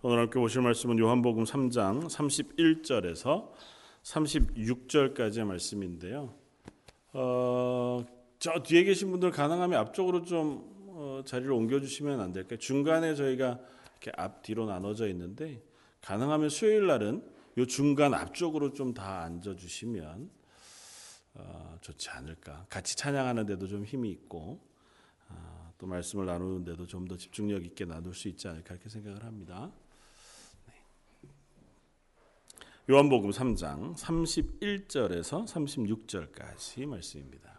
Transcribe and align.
오늘 0.00 0.20
함께 0.20 0.38
보실 0.38 0.62
말씀은 0.62 0.98
요한복음 1.00 1.42
3장 1.44 2.08
31절에서 2.08 3.50
36절까지의 4.04 5.44
말씀인데요. 5.44 6.34
어, 7.12 8.04
저 8.38 8.62
뒤에 8.62 8.84
계신 8.84 9.10
분들 9.10 9.32
가능하면 9.32 9.78
앞쪽으로 9.80 10.22
좀 10.22 10.76
어, 10.90 11.22
자리를 11.24 11.50
옮겨주시면 11.50 12.20
안 12.20 12.32
될까요? 12.32 12.58
중간에 12.60 13.14
저희가 13.16 13.58
이렇게 14.00 14.12
앞 14.16 14.42
뒤로 14.42 14.66
나눠져 14.66 15.08
있는데 15.08 15.60
가능하면 16.00 16.48
수요일 16.48 16.86
날은 16.86 17.24
요 17.58 17.66
중간 17.66 18.14
앞쪽으로 18.14 18.72
좀 18.74 18.94
다 18.94 19.22
앉아주시면 19.24 20.30
어, 21.34 21.76
좋지 21.80 22.08
않을까. 22.10 22.66
같이 22.70 22.96
찬양하는데도 22.96 23.66
좀 23.66 23.84
힘이 23.84 24.10
있고 24.10 24.60
어, 25.28 25.72
또 25.76 25.88
말씀을 25.88 26.24
나누는데도 26.26 26.86
좀 26.86 27.08
더 27.08 27.16
집중력 27.16 27.64
있게 27.66 27.84
나눌 27.84 28.14
수 28.14 28.28
있지 28.28 28.46
않을까 28.46 28.74
이렇게 28.74 28.88
생각을 28.88 29.24
합니다. 29.24 29.70
네. 30.66 30.74
요한복음 32.90 33.28
3장 33.28 33.94
31절에서 33.96 35.44
36절까지 35.46 36.86
말씀입니다. 36.86 37.50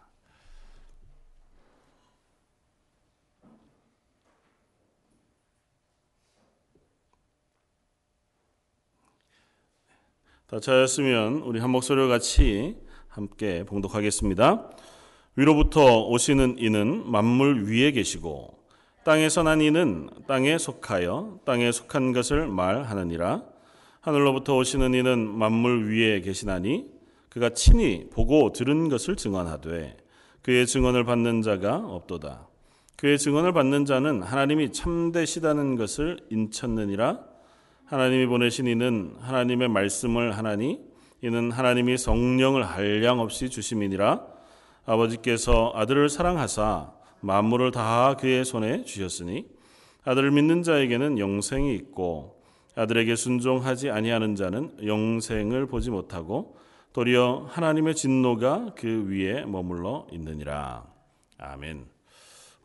다 10.48 10.58
찾았으면 10.58 11.42
우리 11.42 11.60
한 11.60 11.70
목소리와 11.70 12.08
같이 12.08 12.76
함께 13.06 13.62
봉독하겠습니다. 13.66 14.68
위로부터 15.36 16.08
오시는 16.08 16.56
이는 16.58 17.08
만물 17.08 17.68
위에 17.68 17.92
계시고 17.92 18.58
땅에서 19.04 19.44
난 19.44 19.60
이는 19.60 20.10
땅에 20.26 20.58
속하여 20.58 21.38
땅에 21.44 21.70
속한 21.70 22.14
것을 22.14 22.48
말하느니라. 22.48 23.59
하늘로부터 24.00 24.56
오시는 24.56 24.94
이는 24.94 25.28
만물 25.28 25.90
위에 25.90 26.22
계시나니 26.22 26.86
그가 27.28 27.50
친히 27.50 28.08
보고 28.10 28.50
들은 28.50 28.88
것을 28.88 29.14
증언하되 29.14 29.96
그의 30.40 30.66
증언을 30.66 31.04
받는 31.04 31.42
자가 31.42 31.76
없도다. 31.76 32.48
그의 32.96 33.18
증언을 33.18 33.52
받는 33.52 33.84
자는 33.84 34.22
하나님이 34.22 34.72
참되시다는 34.72 35.76
것을 35.76 36.18
인쳤느니라. 36.30 37.20
하나님이 37.84 38.26
보내신 38.26 38.66
이는 38.68 39.16
하나님의 39.20 39.68
말씀을 39.68 40.36
하나니 40.36 40.80
이는 41.22 41.50
하나님이 41.50 41.98
성령을 41.98 42.62
한량 42.62 43.20
없이 43.20 43.50
주심이니라 43.50 44.24
아버지께서 44.86 45.72
아들을 45.74 46.08
사랑하사 46.08 46.92
만물을 47.20 47.70
다 47.72 48.14
그의 48.18 48.46
손에 48.46 48.84
주셨으니 48.84 49.44
아들을 50.04 50.30
믿는 50.30 50.62
자에게는 50.62 51.18
영생이 51.18 51.74
있고 51.74 52.39
아들에게 52.74 53.16
순종하지 53.16 53.90
아니하는 53.90 54.36
자는 54.36 54.76
영생을 54.84 55.66
보지 55.66 55.90
못하고 55.90 56.56
도리어 56.92 57.46
하나님의 57.48 57.94
진노가 57.94 58.74
그 58.76 59.06
위에 59.08 59.44
머물러 59.44 60.06
있느니라. 60.12 60.86
아멘. 61.38 61.86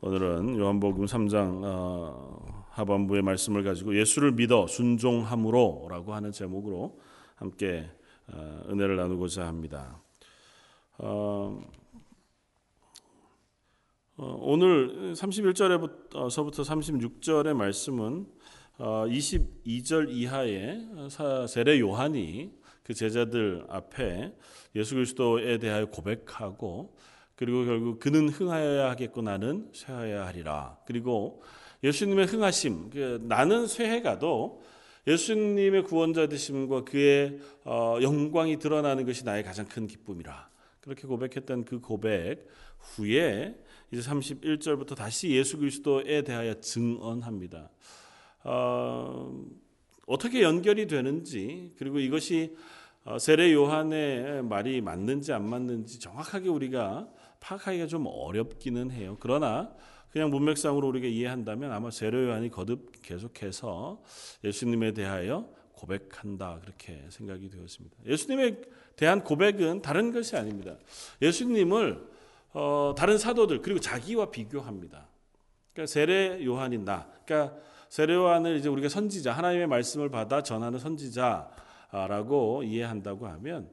오늘은 0.02 0.58
요한복음 0.58 1.06
3장 1.06 1.62
어, 1.64 2.66
하반부의 2.72 3.22
말씀을 3.22 3.64
가지고 3.64 3.98
예수를 3.98 4.34
믿어 4.34 4.68
순종함으로라고 4.68 6.14
하는 6.14 6.32
제목으로 6.32 7.00
함께 7.36 7.90
어, 8.28 8.62
은혜를 8.70 8.98
나누고자 8.98 9.48
합니다. 9.48 10.02
어, 10.98 11.62
오늘 14.18 15.14
31절에서부터 15.14 16.30
36절의 16.30 17.54
말씀은 17.54 18.28
22절 18.78 20.10
이하의 20.10 20.88
세례 21.48 21.80
요한이 21.80 22.52
그 22.84 22.94
제자들 22.94 23.66
앞에 23.70 24.34
예수 24.76 24.96
그리스도에 24.96 25.58
대하여 25.58 25.88
고백하고 25.88 26.96
그리고 27.36 27.66
결국 27.66 28.00
그는 28.00 28.30
흥하여야 28.30 28.90
하겠고 28.92 29.22
나는 29.22 29.70
쇠하여야 29.74 30.26
하리라. 30.28 30.78
그리고 30.86 31.42
예수님의 31.84 32.28
흥하심, 32.28 32.90
그 32.92 33.20
나는 33.24 33.68
쇠해가도 33.68 34.64
예수님의 35.08 35.84
구원자 35.84 36.28
되심과 36.28 36.84
그의 36.86 37.40
어, 37.64 38.00
영광이 38.02 38.58
드러나는 38.58 39.06
것이 39.06 39.24
나의 39.24 39.44
가장 39.44 39.66
큰 39.68 39.86
기쁨이라. 39.86 40.50
그렇게 40.82 41.08
고백했던 41.08 41.66
그 41.66 41.80
고백 41.80 42.48
후에 42.80 43.56
이제 43.92 44.02
31절부터 44.02 44.96
다시 44.96 45.30
예수 45.32 45.58
그리스도에 45.58 46.24
대하여 46.24 46.60
증언합니다. 46.60 47.70
어, 48.46 49.44
어떻게 50.06 50.44
연결이 50.44 50.88
되는지 50.88 51.74
그리고 51.78 52.00
이것이 52.00 52.56
어, 53.04 53.18
세례 53.20 53.52
요한의 53.52 54.44
말이 54.44 54.82
맞는지 54.82 55.34
안 55.34 55.50
맞는지 55.50 56.00
정확하게 56.00 56.50
우리가 56.50 57.08
파악하기가 57.40 57.88
좀 57.88 58.06
어렵기는 58.08 58.92
해요. 58.92 59.18
그러나 59.20 59.74
그냥 60.12 60.30
문맥상으로 60.30 60.88
우리가 60.88 61.08
이해한다면 61.08 61.72
아마 61.72 61.92
세례 61.92 62.24
요한이 62.26 62.50
거듭 62.50 62.92
계속해서 63.02 64.02
예수님에 64.44 64.94
대하여 64.94 65.50
고백한다 65.74 66.60
그렇게 66.62 67.04
생각이 67.10 67.50
되었습니다. 67.50 67.98
예수님에 68.06 68.62
대한 68.96 69.24
고백은 69.24 69.82
다른 69.82 70.14
것이 70.14 70.36
아닙니다. 70.36 70.78
예수님을 71.22 72.16
어, 72.54 72.96
다른 72.98 73.18
사도들 73.18 73.62
그리고 73.62 73.80
자기와 73.80 74.32
비교합니다. 74.32 75.08
그러니까 75.74 75.92
세례 75.92 76.44
요한인 76.46 76.86
나. 76.86 77.12
그러니까 77.26 77.58
세례 77.96 78.14
요한을 78.14 78.58
이제 78.58 78.68
우리가 78.68 78.90
선지자 78.90 79.32
하나님의 79.32 79.68
말씀을 79.68 80.10
받아 80.10 80.44
전하는 80.44 80.80
선지자라고 80.80 82.64
이해한다고 82.64 83.26
하면 83.26 83.72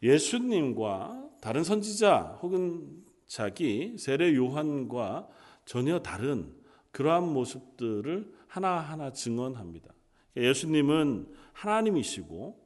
예수님과 0.00 1.30
다른 1.40 1.64
선지자 1.64 2.38
혹은 2.40 3.02
자기 3.26 3.98
세례 3.98 4.32
요한과 4.36 5.26
전혀 5.64 5.98
다른 5.98 6.54
그러한 6.92 7.32
모습들을 7.32 8.32
하나하나 8.46 9.10
증언합니다. 9.10 9.92
예수님은 10.36 11.26
하나님이시고 11.52 12.64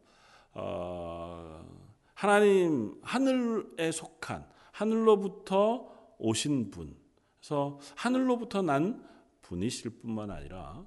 어, 0.52 1.64
하나님 2.12 3.00
하늘에 3.00 3.91
속한 3.92 4.47
하늘로부터 4.72 5.91
오신 6.19 6.70
분. 6.70 6.94
그래서 7.41 7.78
하늘로부터 7.97 8.60
난 8.60 9.10
분이실 9.52 9.90
뿐만 10.00 10.30
아니라 10.30 10.86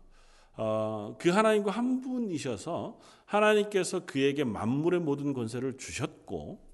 어, 0.57 1.15
그 1.19 1.29
하나님과 1.29 1.71
한 1.71 2.01
분이셔서 2.01 2.99
하나님께서 3.25 4.05
그에게 4.05 4.43
만물의 4.43 5.01
모든 5.01 5.33
권세를 5.33 5.77
주셨고 5.77 6.65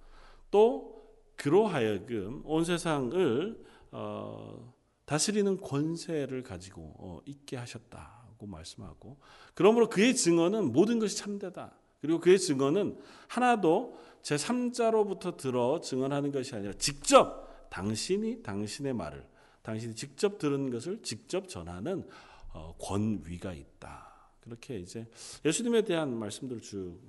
또 0.52 1.02
그로 1.36 1.68
하여금 1.68 2.42
온 2.46 2.64
세상을 2.64 3.64
어, 3.92 4.74
다스리는 5.06 5.60
권세를 5.60 6.44
가지고 6.44 6.94
어, 6.98 7.20
있게 7.26 7.58
하셨다고 7.58 8.48
말씀하고 8.48 9.18
그러므로 9.54 9.90
그의 9.90 10.16
증언은 10.16 10.72
모든 10.72 11.00
것이 11.00 11.18
참되다. 11.18 11.74
그리고 12.00 12.20
그의 12.20 12.40
증언은 12.40 12.98
하나도 13.28 14.00
제 14.22 14.36
3자로부터 14.36 15.38
들어 15.38 15.82
증언하는 15.82 16.32
것이 16.32 16.56
아니라 16.56 16.74
직접 16.74 17.70
당신이 17.70 18.44
당신의 18.44 18.94
말을 18.94 19.31
당신이 19.62 19.96
직접 19.96 20.38
들은 20.38 20.70
것을 20.70 21.02
직접 21.02 21.48
전하는 21.48 22.08
어, 22.54 22.76
권위가 22.80 23.54
있다. 23.54 24.12
그렇게 24.42 24.80
이제 24.80 25.08
예수님에 25.46 25.84
대한 25.84 26.18
말씀들을 26.18 26.62
쭉 26.62 27.00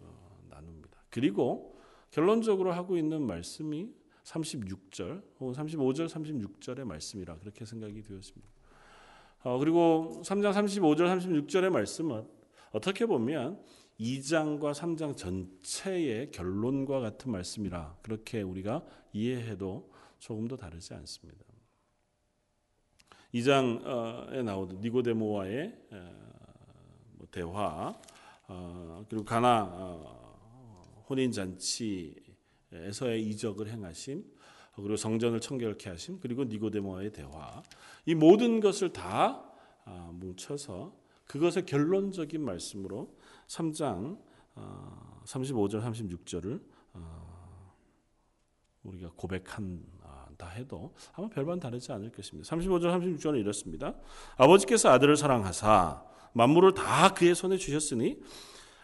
나눕니다. 0.51 0.99
그리고 1.11 1.79
결론적으로 2.11 2.73
하고 2.73 2.97
있는 2.97 3.23
말씀이 3.23 3.91
36절 4.25 5.23
혹은 5.41 5.55
35절, 5.55 6.09
36절의 6.09 6.85
말씀이라 6.85 7.39
그렇게 7.39 7.65
생각이 7.65 8.03
되었습니다. 8.03 8.53
어, 9.45 9.59
그리고 9.59 10.23
3장 10.25 10.53
35절, 10.53 11.19
36절의 11.19 11.71
말씀은 11.71 12.26
어떻게 12.71 13.06
보면 13.06 13.61
2장과 13.99 14.73
3장 14.73 15.17
전체의 15.17 16.31
결론과 16.31 17.00
같은 17.00 17.32
말씀이라 17.32 17.99
그렇게 18.03 18.43
우리가 18.43 18.85
이해해도 19.12 19.91
조금도 20.19 20.56
다르지 20.56 20.94
않습니다. 20.94 21.51
2장에 23.34 24.43
나오는 24.43 24.81
니고데모와의 24.81 25.79
뭐 27.14 27.26
대화 27.31 27.94
어, 28.49 29.05
그리고 29.08 29.25
가나 29.25 29.64
어, 29.73 31.05
혼인 31.08 31.31
잔치 31.32 32.14
에서의 32.73 33.23
이적을 33.29 33.69
행하심, 33.69 34.25
그리고 34.75 34.96
성전을 34.96 35.40
청결케 35.40 35.90
하심, 35.90 36.19
그리고 36.20 36.44
니고데모와의 36.44 37.12
대화. 37.12 37.62
이 38.06 38.14
모든 38.14 38.61
것을 38.61 38.93
다 38.93 39.44
아, 39.85 40.11
뭉쳐서 40.14 40.96
그것의 41.26 41.67
결론적인 41.67 42.43
말씀으로 42.43 43.14
3장 43.49 44.19
35절, 45.25 45.75
어, 45.75 45.81
36절을 45.90 46.62
어, 46.94 47.76
우리가 48.85 49.11
고백한 49.17 49.85
다 50.43 50.49
해도 50.49 50.93
아마 51.12 51.29
별반 51.29 51.61
다르지 51.61 51.93
않을 51.93 52.11
것입니다. 52.11 52.50
35절, 52.50 53.19
36절은 53.19 53.39
이렇습니다. 53.39 53.94
아버지께서 54.37 54.91
아들을 54.91 55.17
사랑하사 55.17 56.03
만물을 56.33 56.75
다 56.75 57.11
그의 57.15 57.35
손에 57.37 57.56
주셨으니 57.56 58.19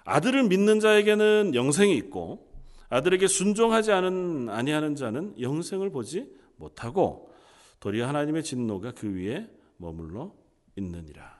아들을 0.05 0.45
믿는 0.45 0.79
자에게는 0.79 1.55
영생이 1.55 1.97
있고 1.97 2.47
아들에게 2.91 3.27
순종하지 3.27 3.91
않은 3.93 4.49
아니하는 4.49 4.95
자는 4.95 5.35
영생을 5.41 5.91
보지 5.91 6.33
못하고 6.57 7.35
도리어 7.81 8.07
하나님의 8.07 8.45
진노가 8.45 8.93
그 8.93 9.13
위에 9.15 9.51
머물러 9.79 10.33
있느니라. 10.77 11.37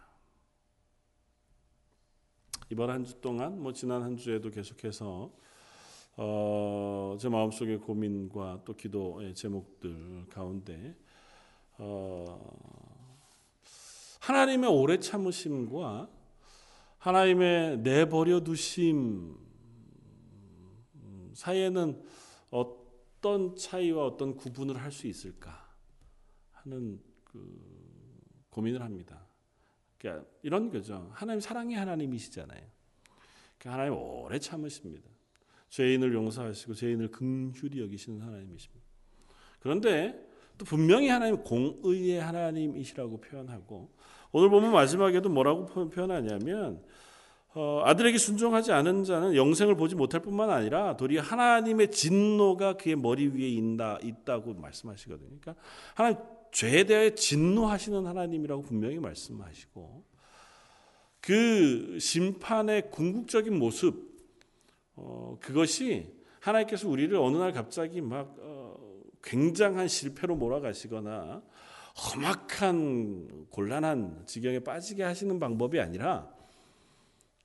이번 2.71 2.91
한 2.91 3.05
주 3.05 3.15
동안 3.21 3.63
뭐 3.63 3.73
지난 3.73 4.03
한 4.03 4.17
주에도 4.17 4.51
계속해서 4.51 5.33
어, 6.21 7.17
제 7.21 7.29
마음속의 7.29 7.79
고민과 7.79 8.63
또 8.65 8.75
기도의 8.75 9.37
제목들 9.37 10.27
가운데 10.29 10.97
어, 11.77 12.37
하나님의 14.19 14.69
오래 14.69 14.99
참으심과 14.99 16.11
하나님의 16.99 17.79
내버려 17.79 18.41
두심 18.41 19.39
사이에는 21.35 22.03
어떤 22.51 23.55
차이와 23.55 24.05
어떤 24.05 24.35
구분을 24.37 24.77
할 24.77 24.91
수 24.91 25.07
있을까 25.07 25.73
하는 26.51 27.01
그 27.23 28.21
고민을 28.51 28.83
합니다. 28.83 29.25
그러니까 29.97 30.29
이런 30.43 30.69
거죠. 30.69 31.13
하나님 31.13 31.39
사랑의 31.39 31.77
하나님이시잖아요. 31.77 32.67
그러니까 33.57 33.73
하나님 33.73 33.95
오래 33.95 34.41
참으십니다. 34.41 35.18
죄인을 35.71 36.15
용서하시고 36.15 36.75
죄인을 36.75 37.11
긍휼히 37.11 37.81
여기시는 37.81 38.21
하나님이십니다. 38.21 38.87
그런데 39.61 40.29
또 40.57 40.65
분명히 40.65 41.09
하나님 41.09 41.43
공의의 41.43 42.21
하나님이시라고 42.21 43.21
표현하고 43.21 43.91
오늘 44.33 44.51
보면 44.51 44.73
마지막에도 44.73 45.29
뭐라고 45.29 45.89
표현하냐면 45.89 46.83
어, 47.55 47.83
아들에게 47.85 48.19
순종하지 48.19 48.73
않은 48.73 49.05
자는 49.05 49.35
영생을 49.35 49.75
보지 49.75 49.95
못할 49.95 50.21
뿐만 50.21 50.51
아니라 50.51 50.97
도리어 50.97 51.23
하나님의 51.23 51.91
진노가 51.91 52.75
그의 52.75 52.97
머리 52.97 53.27
위에 53.27 53.49
있다, 53.49 53.99
있다고 54.03 54.55
말씀하시거든요. 54.55 55.29
그러니까 55.41 55.55
하나님 55.95 56.19
죄에 56.53 56.85
대해 56.85 57.15
진노하시는 57.15 58.07
하나님이라고 58.07 58.63
분명히 58.63 58.99
말씀하시고 58.99 60.05
그 61.21 61.99
심판의 62.01 62.91
궁극적인 62.91 63.59
모습 63.59 64.09
어, 65.01 65.39
그것이 65.41 66.13
하나님께서 66.41 66.89
우리를 66.89 67.17
어느 67.17 67.37
날 67.37 67.53
갑자기 67.53 68.01
막 68.01 68.35
어, 68.41 68.77
굉장한 69.23 69.89
실패로 69.89 70.37
몰아가시거나 70.37 71.43
험악한 71.97 73.47
곤란한 73.51 74.25
지경에 74.27 74.61
빠지게 74.61 75.03
하시는 75.03 75.39
방법이 75.39 75.81
아니라 75.81 76.33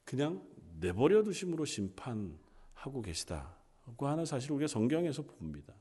그냥 0.05 0.43
내버려 0.79 1.23
두심으로 1.23 1.65
심판하고 1.65 3.01
계시다고 3.03 4.07
하는 4.07 4.25
사실을 4.25 4.55
우리가 4.55 4.67
성경에서 4.67 5.23
봅니다. 5.23 5.73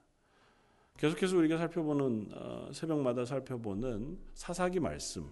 계속해서 0.99 1.37
우리가 1.37 1.59
살펴보는 1.59 2.29
어, 2.33 2.71
새벽마다 2.73 3.25
살펴보는 3.25 4.19
사사기 4.35 4.79
말씀 4.79 5.27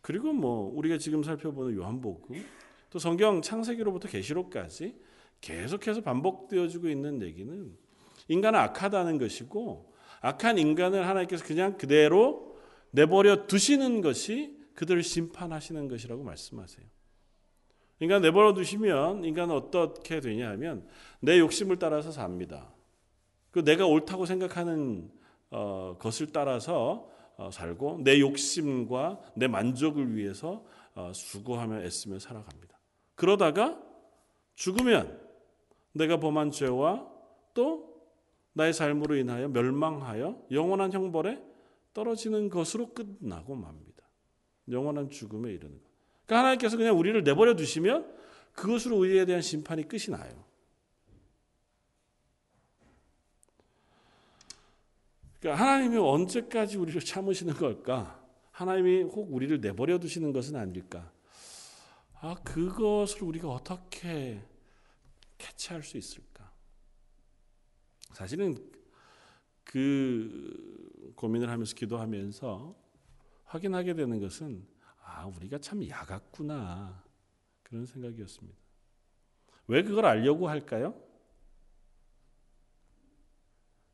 그리고 0.00 0.32
뭐 0.32 0.72
우리가 0.74 0.98
지금 0.98 1.22
살펴보는 1.22 1.76
요한복음 1.76 2.44
또 2.90 2.98
성경 2.98 3.42
창세기로부터 3.42 4.08
계시록까지 4.08 5.07
계속해서 5.40 6.02
반복되어지고 6.02 6.88
있는 6.88 7.22
얘기는 7.22 7.76
인간은 8.28 8.58
악하다는 8.58 9.18
것이고 9.18 9.94
악한 10.20 10.58
인간을 10.58 11.06
하나님께서 11.06 11.44
그냥 11.44 11.76
그대로 11.76 12.58
내버려 12.90 13.46
두시는 13.46 14.00
것이 14.00 14.56
그들을 14.74 15.02
심판하시는 15.02 15.88
것이라고 15.88 16.22
말씀하세요. 16.22 16.86
인간 18.00 18.22
내버려 18.22 18.54
두시면 18.54 19.24
인간은 19.24 19.54
어떻게 19.54 20.20
되냐 20.20 20.50
하면 20.50 20.86
내 21.20 21.38
욕심을 21.38 21.78
따라서 21.78 22.12
삽니다. 22.12 22.72
그 23.50 23.64
내가 23.64 23.86
옳다고 23.86 24.26
생각하는 24.26 25.10
어, 25.50 25.96
것을 25.98 26.28
따라서 26.28 27.08
어, 27.36 27.50
살고 27.50 28.00
내 28.04 28.20
욕심과 28.20 29.20
내 29.34 29.48
만족을 29.48 30.14
위해서 30.14 30.64
어, 30.94 31.12
수고하며 31.14 31.82
애쓰며 31.82 32.18
살아갑니다. 32.18 32.78
그러다가 33.14 33.80
죽으면 34.54 35.27
내가 35.92 36.18
범한 36.18 36.50
죄와 36.50 37.08
또 37.54 37.88
나의 38.52 38.72
삶으로 38.72 39.16
인하여 39.16 39.48
멸망하여 39.48 40.46
영원한 40.50 40.92
형벌에 40.92 41.42
떨어지는 41.92 42.48
것으로 42.48 42.92
끝나고 42.92 43.54
맙니다. 43.54 44.04
영원한 44.70 45.10
죽음에 45.10 45.52
이르는 45.52 45.80
것. 45.80 45.88
그러니까 46.26 46.38
하나님께서 46.38 46.76
그냥 46.76 46.98
우리를 46.98 47.22
내버려 47.24 47.56
두시면 47.56 48.14
그것으로 48.52 48.98
우리에 48.98 49.24
대한 49.24 49.40
심판이 49.40 49.86
끝이 49.88 50.10
나요. 50.10 50.44
그러니까 55.40 55.64
하나님이 55.64 55.96
언제까지 55.96 56.76
우리를 56.76 57.00
참으시는 57.00 57.54
걸까? 57.54 58.20
하나님이 58.50 59.02
혹 59.04 59.32
우리를 59.32 59.60
내버려 59.60 59.98
두시는 59.98 60.32
것은 60.32 60.56
아닐까? 60.56 61.12
아, 62.20 62.34
그것을 62.42 63.22
우리가 63.22 63.48
어떻게 63.48 64.42
캐치할 65.38 65.82
수 65.82 65.96
있을까? 65.96 66.52
사실은 68.12 68.56
그 69.64 71.12
고민을 71.14 71.48
하면서 71.48 71.74
기도하면서 71.74 72.74
확인하게 73.44 73.94
되는 73.94 74.20
것은 74.20 74.66
아, 75.02 75.26
우리가 75.26 75.58
참 75.58 75.86
야같구나. 75.88 77.02
그런 77.62 77.86
생각이었습니다. 77.86 78.58
왜 79.68 79.82
그걸 79.82 80.06
알려고 80.06 80.48
할까요? 80.48 80.94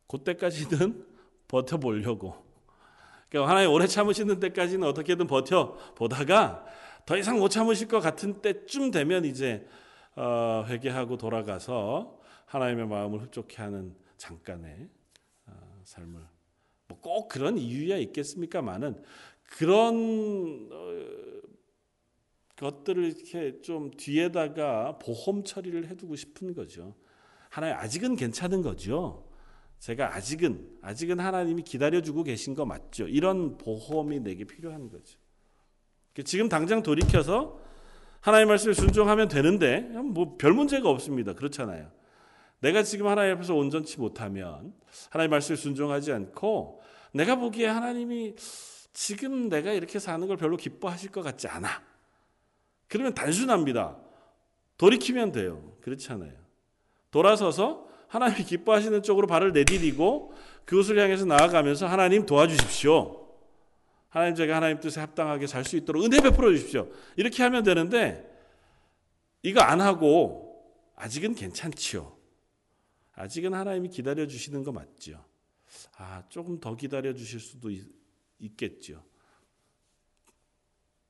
그때까지는 0.06 1.06
버텨보려고. 1.48 2.44
그러니까 3.28 3.50
하나님 3.50 3.70
오래 3.70 3.86
참으시는 3.86 4.38
때까지는 4.38 4.86
어떻게든 4.86 5.26
버텨보다가 5.26 6.66
더 7.04 7.16
이상 7.16 7.38
못 7.38 7.48
참으실 7.48 7.88
것 7.88 8.00
같은 8.00 8.40
때쯤 8.40 8.92
되면 8.92 9.24
이제 9.24 9.66
어, 9.66 9.74
회개하고 10.16 11.16
돌아가서 11.16 12.20
하나님의 12.46 12.86
마음을 12.86 13.20
흡족해 13.22 13.62
하는 13.62 13.94
잠깐의 14.16 14.88
어, 15.46 15.52
삶을 15.84 16.20
뭐 16.88 16.98
꼭 17.04 17.28
그런 17.28 17.58
이유야 17.58 17.98
있겠습니까만은 17.98 19.02
그런 19.58 20.68
어, 20.72 21.44
것들을 22.56 23.04
이렇게 23.04 23.60
좀 23.60 23.90
뒤에다가 23.90 24.98
보험 24.98 25.44
처리를 25.44 25.88
해두고 25.88 26.16
싶은 26.16 26.54
거죠. 26.54 26.94
하나님 27.50 27.76
아직은 27.76 28.16
괜찮은 28.16 28.62
거죠. 28.62 29.28
제가 29.80 30.14
아직은 30.16 30.78
아직은 30.80 31.20
하나님이 31.20 31.62
기다려주고 31.62 32.22
계신 32.22 32.54
거 32.54 32.64
맞죠. 32.64 33.06
이런 33.06 33.58
보험이 33.58 34.20
내게 34.20 34.44
필요한 34.44 34.88
거죠. 34.88 35.18
지금 36.24 36.48
당장 36.48 36.82
돌이켜서 36.82 37.60
하나님 38.24 38.48
말씀에 38.48 38.72
순종하면 38.72 39.28
되는데 39.28 39.80
뭐 39.80 40.38
별 40.38 40.54
문제가 40.54 40.88
없습니다. 40.88 41.34
그렇잖아요. 41.34 41.90
내가 42.60 42.82
지금 42.82 43.06
하나님 43.06 43.34
앞에서 43.34 43.54
온전치 43.54 44.00
못하면 44.00 44.72
하나님 45.10 45.30
말씀에 45.30 45.56
순종하지 45.56 46.10
않고 46.10 46.80
내가 47.12 47.36
보기에 47.36 47.66
하나님이 47.66 48.34
지금 48.94 49.50
내가 49.50 49.72
이렇게 49.72 49.98
사는 49.98 50.26
걸 50.26 50.38
별로 50.38 50.56
기뻐하실 50.56 51.10
것 51.12 51.20
같지 51.20 51.48
않아. 51.48 51.68
그러면 52.88 53.12
단순합니다. 53.12 53.98
돌이키면 54.78 55.32
돼요. 55.32 55.74
그렇잖아요. 55.82 56.32
돌아서서 57.10 57.86
하나님이 58.08 58.44
기뻐하시는 58.44 59.02
쪽으로 59.02 59.26
발을 59.26 59.52
내디디고 59.52 60.32
그것을 60.64 60.98
향해서 60.98 61.26
나아가면서 61.26 61.86
하나님 61.86 62.24
도와주십시오. 62.24 63.23
하나님 64.14 64.36
제가 64.36 64.54
하나님 64.54 64.78
뜻에 64.78 65.00
합당하게 65.00 65.48
살 65.48 65.64
수 65.64 65.76
있도록 65.76 66.04
은혜 66.04 66.20
베풀어 66.20 66.52
주십시오. 66.52 66.88
이렇게 67.16 67.42
하면 67.42 67.64
되는데 67.64 68.32
이거 69.42 69.60
안 69.60 69.80
하고 69.80 70.64
아직은 70.94 71.34
괜찮지요. 71.34 72.16
아직은 73.14 73.52
하나님이 73.54 73.88
기다려 73.88 74.28
주시는 74.28 74.62
거 74.62 74.70
맞죠. 74.70 75.24
아, 75.96 76.22
조금 76.28 76.60
더 76.60 76.76
기다려 76.76 77.12
주실 77.12 77.40
수도 77.40 77.70
있, 77.70 77.84
겠죠 78.56 79.02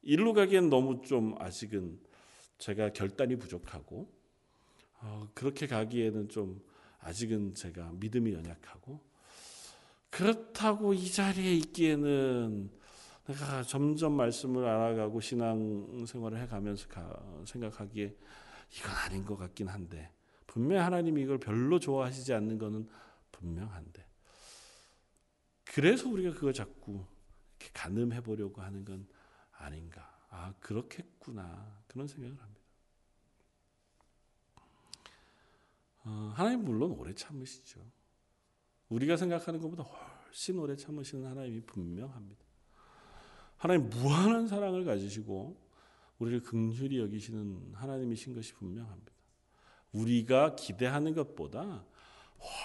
일로 0.00 0.32
가기엔 0.32 0.70
너무 0.70 1.02
좀 1.02 1.34
아직은 1.38 2.00
제가 2.56 2.94
결단이 2.94 3.37
부족하고 3.37 4.11
어, 5.00 5.28
그렇게 5.34 5.66
가기에는 5.66 6.30
좀 6.30 6.62
아직은 7.00 7.54
제가 7.54 7.92
믿음이 7.96 8.32
연약하고 8.32 8.99
그렇다고 10.08 10.94
이 10.94 11.11
자리에 11.11 11.52
있기에는 11.56 12.83
내가 13.26 13.62
점점 13.62 14.12
말씀을 14.12 14.66
알아가고 14.66 15.20
신앙 15.20 16.04
생활을 16.06 16.38
해가면서 16.40 16.86
생각하기에 17.46 18.16
이건 18.76 18.90
아닌 18.90 19.24
것 19.24 19.36
같긴 19.36 19.68
한데 19.68 20.10
분명 20.46 20.84
하나님이 20.84 21.22
이걸 21.22 21.38
별로 21.38 21.78
좋아하시지 21.78 22.32
않는 22.34 22.58
것은 22.58 22.88
분명한데 23.32 24.06
그래서 25.64 26.08
우리가 26.08 26.34
그걸 26.34 26.52
자꾸 26.52 27.04
이렇게 27.58 27.72
가늠해 27.72 28.20
보려고 28.20 28.60
하는 28.60 28.84
건 28.84 29.06
아닌가 29.52 30.14
아, 30.36 30.52
그렇겠구나. 30.58 31.80
그런 31.86 32.08
생각을 32.08 32.36
합니다. 32.42 32.60
어, 36.04 36.32
하나님 36.34 36.64
물론 36.64 36.90
오래 36.90 37.14
참으시죠. 37.14 37.80
우리가 38.88 39.16
생각하는 39.16 39.60
것보다 39.60 39.84
훨씬 39.84 40.58
오래 40.58 40.76
참으시는 40.76 41.24
하나님이 41.24 41.60
분명합니다. 41.60 42.44
하나님 43.56 43.88
무한한 43.88 44.46
사랑을 44.46 44.84
가지시고 44.84 45.56
우리를 46.18 46.42
긍휼히 46.42 46.99
여기시는 46.99 47.73
하나님이신 47.75 48.34
것이 48.34 48.52
분명합니다. 48.54 49.12
우리가 49.92 50.56
기대하는 50.56 51.14
것보다 51.14 51.84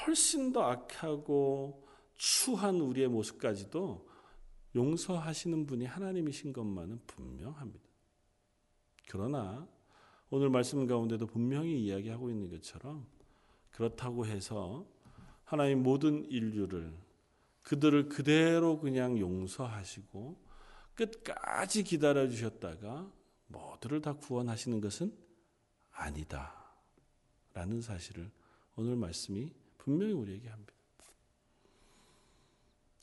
훨씬 0.05 0.51
더 0.51 0.63
악하고 0.63 1.87
추한 2.15 2.75
우리의 2.81 3.07
모습까지도 3.07 4.07
용서하시는 4.75 5.65
분이 5.65 5.85
하나님이신 5.85 6.53
것만은 6.53 6.99
분명합니다. 7.07 7.85
그러나 9.09 9.67
오늘 10.29 10.49
말씀 10.49 10.85
가운데도 10.85 11.25
분명히 11.25 11.83
이야기하고 11.85 12.29
있는 12.29 12.49
것처럼 12.49 13.07
그렇다고 13.71 14.25
해서 14.25 14.85
하나님 15.43 15.81
모든 15.81 16.29
인류를 16.29 16.93
그들을 17.63 18.09
그대로 18.09 18.79
그냥 18.79 19.17
용서하시고 19.17 20.48
끝까지 20.99 21.83
기다려 21.83 22.27
주셨다가 22.27 23.09
모두를 23.47 24.01
다 24.01 24.13
구원하시는 24.13 24.81
것은 24.81 25.13
아니다. 25.91 26.53
라는 27.53 27.81
사실을 27.81 28.29
오늘 28.75 28.97
말씀이 28.97 29.51
분명히 29.77 30.11
우리에게 30.13 30.49
합니다. 30.49 30.73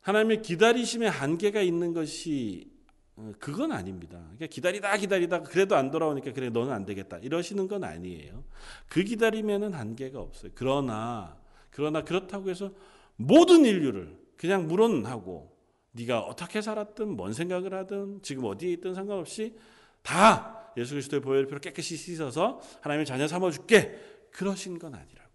하나님의 0.02 0.42
기다리심의 0.42 1.10
한계가 1.10 1.62
있는 1.62 1.94
것이 1.94 2.70
어, 3.16 3.32
그건 3.40 3.72
아닙니다. 3.72 4.18
그러니까 4.18 4.46
기다리다 4.46 4.96
기다리다 4.98 5.42
그래도 5.42 5.74
안 5.74 5.90
돌아오니까 5.90 6.32
그래 6.32 6.50
너는 6.50 6.72
안 6.72 6.84
되겠다 6.84 7.18
이러시는 7.18 7.66
건 7.66 7.82
아니에요. 7.82 8.44
그 8.88 9.02
기다림에는 9.04 9.72
한계가 9.72 10.20
없어요. 10.20 10.52
그러나 10.54 11.40
그러나 11.70 12.04
그렇다고 12.04 12.50
해서 12.50 12.72
모든 13.16 13.64
인류를 13.64 14.16
그냥 14.36 14.68
물론하고 14.68 15.55
네가 15.96 16.20
어떻게 16.20 16.60
살았든 16.60 17.16
뭔 17.16 17.32
생각을 17.32 17.72
하든 17.74 18.20
지금 18.22 18.44
어디에 18.44 18.72
있든 18.74 18.94
상관없이 18.94 19.58
다 20.02 20.72
예수 20.76 20.92
그리스도의 20.92 21.22
보혈 21.22 21.46
피로 21.46 21.58
깨끗이 21.58 21.96
씻어서 21.96 22.60
하나님의 22.82 23.06
자녀 23.06 23.26
삼아 23.26 23.50
줄게. 23.50 23.98
그러신 24.30 24.78
건 24.78 24.94
아니라고요. 24.94 25.26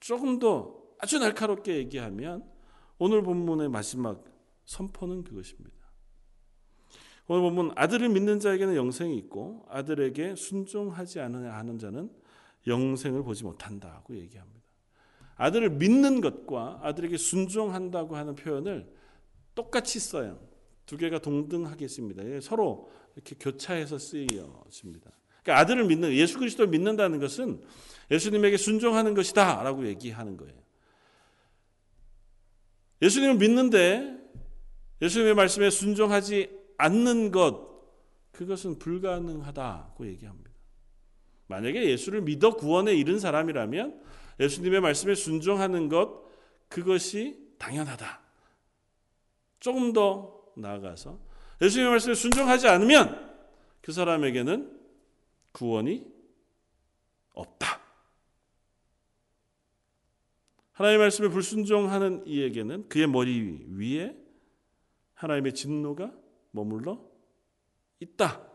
조금 0.00 0.38
더 0.38 0.80
아주 0.98 1.18
날카롭게 1.18 1.76
얘기하면 1.76 2.50
오늘 2.98 3.22
본문의 3.22 3.68
마지막 3.68 4.24
선포는 4.64 5.24
그것입니다. 5.24 5.76
오늘 7.26 7.42
본문 7.42 7.72
아들을 7.76 8.08
믿는 8.08 8.40
자에게는 8.40 8.74
영생이 8.74 9.16
있고 9.18 9.66
아들에게 9.68 10.34
순종하지 10.34 11.20
않는 11.20 11.78
자는 11.78 12.10
영생을 12.70 13.22
보지 13.22 13.44
못한다고 13.44 14.16
얘기합니다. 14.16 14.60
아들을 15.36 15.70
믿는 15.70 16.20
것과 16.20 16.80
아들에게 16.82 17.16
순종한다고 17.16 18.16
하는 18.16 18.34
표현을 18.34 18.90
똑같이 19.54 19.98
써요. 19.98 20.40
두 20.86 20.96
개가 20.96 21.18
동등하게 21.18 21.88
씁니다. 21.88 22.22
서로 22.40 22.90
이렇게 23.14 23.36
교차해서 23.38 23.98
쓰여집니다. 23.98 25.10
그러니까 25.42 25.58
아들을 25.60 25.84
믿는 25.84 26.12
예수 26.12 26.38
그리스도를 26.38 26.70
믿는다는 26.70 27.18
것은 27.20 27.62
예수님에게 28.10 28.56
순종하는 28.56 29.14
것이다라고 29.14 29.86
얘기하는 29.86 30.36
거예요. 30.36 30.54
예수님을 33.02 33.36
믿는데 33.36 34.18
예수님의 35.00 35.34
말씀에 35.34 35.70
순종하지 35.70 36.50
않는 36.76 37.30
것 37.30 37.70
그것은 38.32 38.78
불가능하다고 38.78 40.06
얘기합니다. 40.06 40.49
만약에 41.50 41.90
예수를 41.90 42.22
믿어 42.22 42.54
구원에 42.54 42.94
이른 42.94 43.18
사람이라면 43.18 44.00
예수님의 44.38 44.80
말씀에 44.80 45.16
순종하는 45.16 45.88
것 45.88 46.22
그것이 46.68 47.36
당연하다. 47.58 48.20
조금 49.58 49.92
더 49.92 50.44
나아가서 50.56 51.18
예수님의 51.60 51.90
말씀에 51.90 52.14
순종하지 52.14 52.68
않으면 52.68 53.36
그 53.82 53.90
사람에게는 53.90 54.80
구원이 55.50 56.06
없다. 57.34 57.80
하나님의 60.72 61.04
말씀에 61.04 61.28
불순종하는 61.28 62.26
이에게는 62.26 62.88
그의 62.88 63.08
머리 63.08 63.66
위에 63.70 64.16
하나님의 65.14 65.54
진노가 65.54 66.12
머물러 66.52 67.04
있다. 67.98 68.50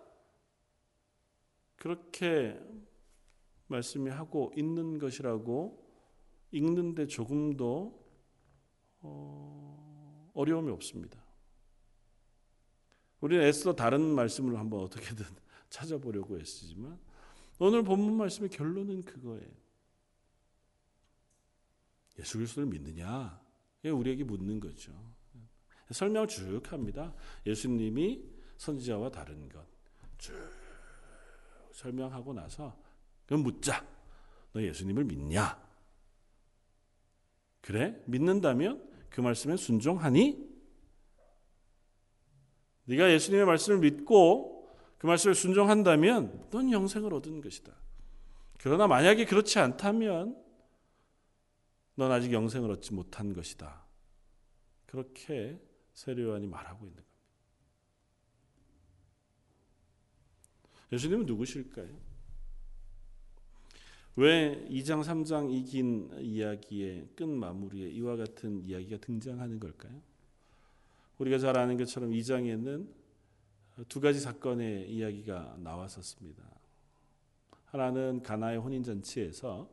그렇게 1.85 2.59
말씀이 3.67 4.09
하고 4.09 4.51
있는 4.57 4.97
것이라고 4.97 5.87
읽는데 6.49 7.05
조금도 7.05 8.03
어, 9.01 10.31
어려움이 10.33 10.71
없습니다. 10.71 11.23
우리는 13.21 13.45
애써 13.45 13.75
다른 13.75 14.01
말씀을 14.01 14.57
한번 14.57 14.79
어떻게든 14.79 15.27
찾아보려고 15.69 16.39
했지만 16.39 16.99
오늘 17.59 17.83
본문 17.83 18.17
말씀의 18.17 18.49
결론은 18.49 19.03
그거예요. 19.03 19.51
예수 22.17 22.39
그리스도를 22.39 22.67
믿느냐? 22.67 23.39
우리에게 23.83 24.23
묻는 24.23 24.59
거죠. 24.59 24.91
설명을 25.91 26.29
쭉 26.29 26.61
합니다. 26.71 27.13
예수님이 27.45 28.27
선지자와 28.57 29.11
다른 29.11 29.47
것. 29.49 29.63
쭉 30.17 30.33
설명하고 31.75 32.33
나서 32.33 32.75
그럼 33.25 33.43
묻자. 33.43 33.85
너 34.53 34.61
예수님을 34.61 35.03
믿냐? 35.03 35.61
그래? 37.61 38.01
믿는다면 38.05 38.89
그 39.09 39.21
말씀에 39.21 39.57
순종하니? 39.57 40.55
네가 42.85 43.11
예수님의 43.11 43.45
말씀을 43.45 43.79
믿고 43.79 44.73
그 44.97 45.07
말씀을 45.07 45.35
순종한다면 45.35 46.49
넌 46.51 46.71
영생을 46.71 47.13
얻은 47.13 47.41
것이다. 47.41 47.73
그러나 48.59 48.87
만약에 48.87 49.25
그렇지 49.25 49.59
않다면 49.59 50.41
넌 51.95 52.11
아직 52.11 52.31
영생을 52.31 52.71
얻지 52.71 52.93
못한 52.93 53.33
것이다. 53.33 53.83
그렇게 54.85 55.59
세례요한이 55.93 56.47
말하고 56.47 56.85
있는 56.85 56.95
겁니다. 56.95 57.14
예수님은 60.91 61.25
누구실까요? 61.25 61.89
왜 64.17 64.65
2장 64.69 65.03
3장 65.03 65.51
이 65.51 65.63
긴 65.65 66.09
이야기의 66.19 67.09
끝 67.15 67.23
마무리에 67.25 67.89
이와 67.89 68.15
같은 68.15 68.63
이야기가 68.63 68.97
등장하는 68.97 69.59
걸까요? 69.59 69.93
우리가 71.17 71.37
잘 71.37 71.57
아는 71.57 71.77
것처럼 71.77 72.11
2장에는 72.11 72.87
두 73.89 73.99
가지 73.99 74.21
사건의 74.21 74.89
이야기가 74.89 75.57
나왔었습니다. 75.59 76.43
하나는 77.65 78.21
가나의 78.23 78.57
혼인 78.57 78.83
잔치에서 78.83 79.69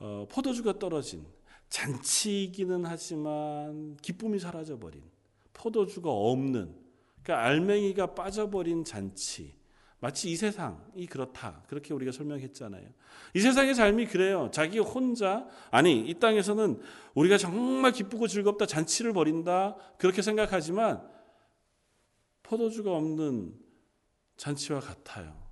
어, 0.00 0.26
포도주가 0.30 0.78
떨어진 0.78 1.24
잔치이기는 1.68 2.84
하지만 2.84 3.96
기쁨이 4.02 4.38
사라져 4.38 4.78
버린 4.78 5.02
포도주가 5.52 6.10
없는 6.10 6.74
그러니까 7.22 7.46
알맹이가 7.46 8.14
빠져버린 8.14 8.84
잔치. 8.84 9.54
마치 9.98 10.30
이 10.30 10.36
세상이 10.36 11.06
그렇다. 11.06 11.62
그렇게 11.68 11.94
우리가 11.94 12.12
설명했잖아요. 12.12 12.86
이 13.34 13.40
세상의 13.40 13.74
삶이 13.74 14.06
그래요. 14.06 14.50
자기 14.52 14.78
혼자, 14.78 15.46
아니, 15.70 16.00
이 16.00 16.14
땅에서는 16.14 16.80
우리가 17.14 17.38
정말 17.38 17.92
기쁘고 17.92 18.28
즐겁다, 18.28 18.66
잔치를 18.66 19.12
벌인다, 19.12 19.76
그렇게 19.98 20.20
생각하지만 20.22 21.02
포도주가 22.42 22.94
없는 22.94 23.54
잔치와 24.36 24.80
같아요. 24.80 25.46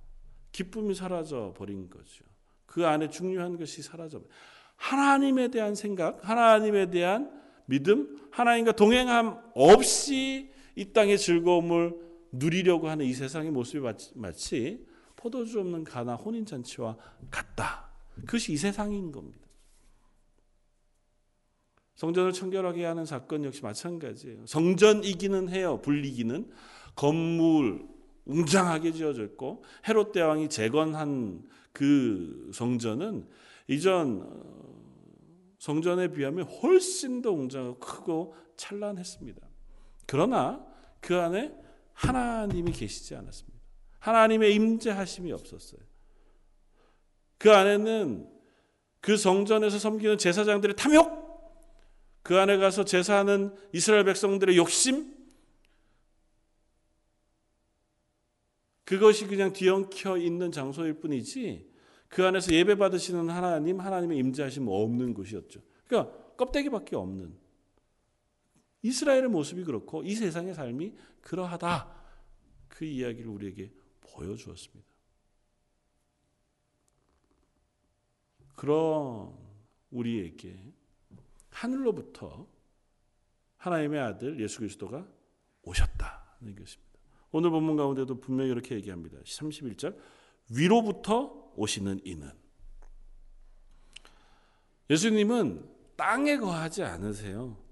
기쁨이 0.51 0.93
사라져 0.93 1.53
버린 1.57 1.89
거죠. 1.89 2.23
그 2.65 2.85
안에 2.85 3.09
중요한 3.09 3.57
것이 3.57 3.81
사라져 3.81 4.19
버린 4.19 4.31
하나님에 4.77 5.47
대한 5.49 5.75
생각, 5.75 6.27
하나님에 6.27 6.89
대한 6.89 7.31
믿음, 7.65 8.29
하나님과 8.31 8.73
동행함 8.73 9.39
없이 9.55 10.51
이 10.75 10.93
땅의 10.93 11.17
즐거움을 11.17 11.95
누리려고 12.37 12.89
하는 12.89 13.05
이 13.05 13.13
세상의 13.13 13.51
모습이 13.51 13.85
마치 14.15 14.85
포도주 15.15 15.59
없는 15.59 15.83
가나 15.83 16.15
혼인 16.15 16.45
잔치와 16.45 16.97
같다. 17.31 17.89
그것이 18.21 18.53
이 18.53 18.57
세상인 18.57 19.11
겁니다. 19.11 19.45
성전을 21.95 22.33
청결하게 22.33 22.85
하는 22.85 23.05
사건 23.05 23.45
역시 23.45 23.63
마찬가지예요. 23.63 24.45
성전이기는 24.45 25.49
해요. 25.49 25.81
불리기는 25.81 26.49
건물 26.95 27.87
웅장하게 28.25 28.91
지어져 28.91 29.23
있고 29.23 29.63
헤롯 29.87 30.11
대왕이 30.11 30.49
재건한 30.49 31.47
그 31.71 32.51
성전은 32.53 33.27
이전 33.67 34.75
성전에 35.59 36.09
비하면 36.09 36.45
훨씬 36.45 37.21
더 37.21 37.31
웅장하고 37.31 37.79
크고 37.79 38.35
찬란했습니다. 38.57 39.41
그러나 40.05 40.65
그 40.99 41.15
안에 41.17 41.64
하나님이 41.95 42.71
계시지 42.71 43.15
않았습니다. 43.15 43.59
하나님의 43.99 44.53
임재하심이 44.53 45.31
없었어요. 45.31 45.81
그 47.37 47.51
안에는 47.51 48.29
그 49.01 49.17
성전에서 49.17 49.79
섬기는 49.79 50.17
제사장들의 50.17 50.75
탐욕, 50.75 51.25
그 52.21 52.37
안에 52.37 52.57
가서 52.57 52.85
제사하는 52.85 53.55
이스라엘 53.73 54.03
백성들의 54.05 54.57
욕심, 54.57 55.15
그것이 58.83 59.25
그냥 59.25 59.51
뒤엉켜 59.51 60.17
있는 60.17 60.51
장소일 60.51 60.99
뿐이지 60.99 61.67
그 62.07 62.23
안에서 62.23 62.53
예배 62.53 62.75
받으시는 62.75 63.29
하나님, 63.29 63.79
하나님의 63.79 64.17
임재하심 64.19 64.67
없는 64.67 65.13
곳이었죠. 65.13 65.59
그러니까 65.87 66.15
껍데기밖에 66.37 66.95
없는 66.95 67.35
이스라엘의 68.85 69.29
모습이 69.29 69.63
그렇고 69.63 70.03
이 70.03 70.13
세상의 70.13 70.53
삶이 70.53 70.93
그러하다. 71.21 71.91
그 72.67 72.85
이야기를 72.85 73.27
우리에게 73.27 73.71
보여주었습니다. 74.01 74.85
그런 78.55 79.35
우리에게 79.89 80.71
하늘로부터 81.49 82.47
하나님의 83.57 83.99
아들 83.99 84.39
예수 84.39 84.59
그리스도가 84.59 85.07
오셨다는 85.63 86.55
것입니다. 86.55 86.85
오늘 87.31 87.49
본문 87.49 87.77
가운데도 87.77 88.19
분명히 88.19 88.51
이렇게 88.51 88.75
얘기합니다. 88.75 89.17
31절 89.21 89.99
위로부터 90.51 91.51
오시는 91.55 92.01
이는 92.03 92.31
예수님은 94.91 95.73
땅에 95.95 96.37
거하지 96.37 96.83
않으세요. 96.83 97.64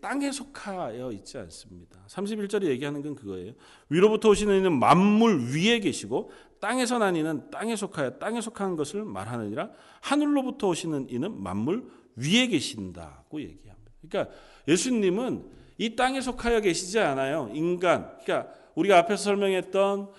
땅에 0.00 0.30
속하여 0.30 1.12
있지 1.12 1.38
않습니다. 1.38 1.98
31절에 2.08 2.64
얘기하는 2.64 3.00
건 3.02 3.14
그거예요. 3.14 3.54
위로부터 3.88 4.28
오시는 4.28 4.58
이는 4.58 4.78
만물 4.78 5.54
위에 5.54 5.78
계시고 5.78 6.30
땅에서 6.60 6.98
난 6.98 7.16
이는 7.16 7.50
땅에 7.50 7.74
속하여 7.74 8.18
땅에 8.18 8.40
속한 8.40 8.76
것을 8.76 9.04
말하느니라 9.04 9.70
하늘로부터 10.00 10.68
오시는 10.68 11.08
이는 11.10 11.42
만물 11.42 11.90
위에 12.16 12.48
계신다고 12.48 13.40
얘기합니다. 13.40 13.92
그러니까 14.00 14.34
예수님은 14.68 15.44
이 15.78 15.96
땅에 15.96 16.20
속하여 16.20 16.60
계시지 16.60 16.98
않아요. 16.98 17.50
인간. 17.54 18.16
그러니까 18.22 18.52
우리가 18.74 18.98
앞에서 18.98 19.24
설명했던 19.24 20.10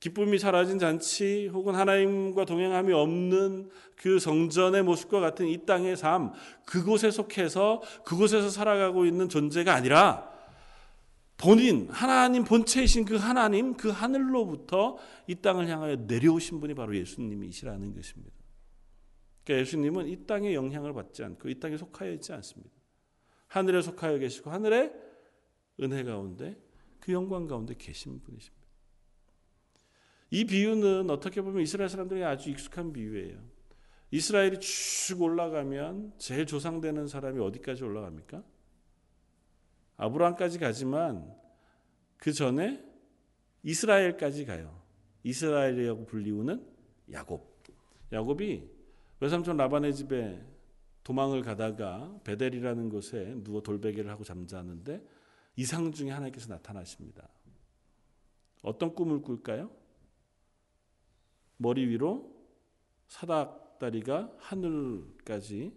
기쁨이 0.00 0.38
사라진 0.38 0.78
잔치 0.78 1.48
혹은 1.52 1.74
하나님과 1.74 2.44
동행함이 2.44 2.92
없는 2.92 3.70
그 3.96 4.20
성전의 4.20 4.84
모습과 4.84 5.18
같은 5.18 5.46
이 5.46 5.66
땅의 5.66 5.96
삶, 5.96 6.32
그곳에 6.64 7.10
속해서 7.10 7.82
그곳에서 8.04 8.48
살아가고 8.48 9.06
있는 9.06 9.28
존재가 9.28 9.74
아니라 9.74 10.30
본인, 11.36 11.88
하나님 11.90 12.44
본체이신 12.44 13.04
그 13.04 13.16
하나님, 13.16 13.76
그 13.76 13.90
하늘로부터 13.90 14.98
이 15.26 15.36
땅을 15.36 15.68
향하여 15.68 15.96
내려오신 15.96 16.60
분이 16.60 16.74
바로 16.74 16.96
예수님이시라는 16.96 17.94
것입니다. 17.94 18.34
그러니까 19.44 19.62
예수님은 19.62 20.08
이 20.08 20.26
땅의 20.26 20.54
영향을 20.54 20.92
받지 20.92 21.24
않고 21.24 21.48
이 21.48 21.58
땅에 21.58 21.76
속하여 21.76 22.12
있지 22.14 22.32
않습니다. 22.32 22.74
하늘에 23.46 23.82
속하여 23.82 24.18
계시고 24.18 24.50
하늘의 24.50 24.92
은혜 25.80 26.02
가운데 26.02 26.56
그 27.00 27.12
영광 27.12 27.46
가운데 27.46 27.74
계신 27.78 28.20
분이십니다. 28.20 28.57
이 30.30 30.44
비유는 30.44 31.10
어떻게 31.10 31.40
보면 31.40 31.62
이스라엘 31.62 31.88
사람들이 31.88 32.22
아주 32.24 32.50
익숙한 32.50 32.92
비유예요. 32.92 33.38
이스라엘이 34.10 34.60
쭉 34.60 35.22
올라가면 35.22 36.14
제일 36.18 36.46
조상되는 36.46 37.06
사람이 37.06 37.40
어디까지 37.40 37.84
올라갑니까? 37.84 38.42
아브라함까지 39.96 40.58
가지만 40.58 41.34
그 42.16 42.32
전에 42.32 42.84
이스라엘까지 43.62 44.46
가요. 44.46 44.80
이스라엘이라고 45.24 46.06
불리우는 46.06 46.64
야곱. 47.12 47.58
야곱이 48.12 48.70
외삼촌 49.20 49.56
라반의 49.56 49.94
집에 49.94 50.40
도망을 51.02 51.42
가다가 51.42 52.18
베델이라는 52.24 52.88
곳에 52.88 53.34
누워 53.42 53.62
돌베개를 53.62 54.10
하고 54.10 54.24
잠자는데 54.24 55.02
이상 55.56 55.90
중에 55.90 56.10
하나님께서 56.10 56.48
나타나십니다. 56.48 57.28
어떤 58.62 58.94
꿈을 58.94 59.20
꿀까요? 59.22 59.70
머리 61.58 61.86
위로 61.86 62.34
사닥다리가 63.08 64.32
하늘까지 64.38 65.72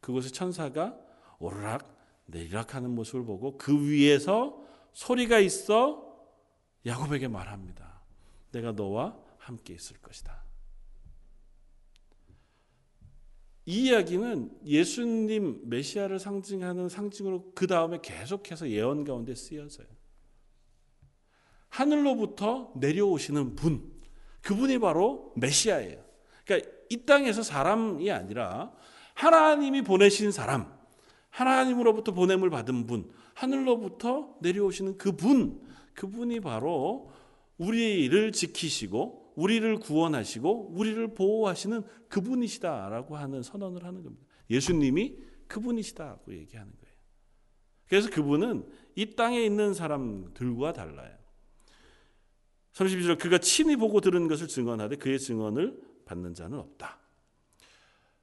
그곳에 0.00 0.30
천사가 0.30 0.98
오르락 1.38 1.96
내리락 2.26 2.74
하는 2.74 2.94
모습을 2.94 3.24
보고 3.24 3.56
그 3.56 3.88
위에서 3.88 4.62
소리가 4.92 5.38
있어 5.38 6.12
야곱에게 6.84 7.28
말합니다. 7.28 8.02
내가 8.50 8.72
너와 8.72 9.18
함께 9.38 9.74
있을 9.74 9.98
것이다. 9.98 10.42
이 13.64 13.88
이야기는 13.88 14.66
예수님 14.66 15.68
메시아를 15.68 16.18
상징하는 16.18 16.88
상징으로 16.88 17.52
그 17.54 17.66
다음에 17.66 18.00
계속해서 18.02 18.68
예언 18.70 19.04
가운데 19.04 19.34
쓰여져요. 19.34 19.86
하늘로부터 21.68 22.72
내려오시는 22.76 23.54
분, 23.54 24.01
그분이 24.42 24.78
바로 24.78 25.32
메시아예요. 25.36 26.04
그러니까 26.44 26.70
이 26.90 27.04
땅에서 27.04 27.42
사람이 27.42 28.10
아니라 28.10 28.72
하나님이 29.14 29.82
보내신 29.82 30.32
사람, 30.32 30.72
하나님으로부터 31.30 32.12
보냄을 32.12 32.50
받은 32.50 32.86
분, 32.86 33.10
하늘로부터 33.34 34.36
내려오시는 34.40 34.98
그분, 34.98 35.60
그분이 35.94 36.40
바로 36.40 37.10
우리를 37.58 38.32
지키시고 38.32 39.32
우리를 39.36 39.78
구원하시고 39.78 40.72
우리를 40.74 41.14
보호하시는 41.14 41.82
그분이시다라고 42.08 43.16
하는 43.16 43.42
선언을 43.42 43.84
하는 43.84 44.02
겁니다. 44.02 44.26
예수님이 44.50 45.16
그분이시다고 45.48 46.34
얘기하는 46.34 46.72
거예요. 46.72 46.96
그래서 47.88 48.10
그분은 48.10 48.68
이 48.94 49.14
땅에 49.14 49.42
있는 49.42 49.74
사람들과 49.74 50.72
달라요. 50.72 51.21
32절 52.72 53.18
그가 53.18 53.38
친히 53.38 53.76
보고 53.76 54.00
들은 54.00 54.28
것을 54.28 54.48
증언하되 54.48 54.96
그의 54.96 55.18
증언을 55.18 55.78
받는 56.04 56.34
자는 56.34 56.58
없다. 56.58 56.98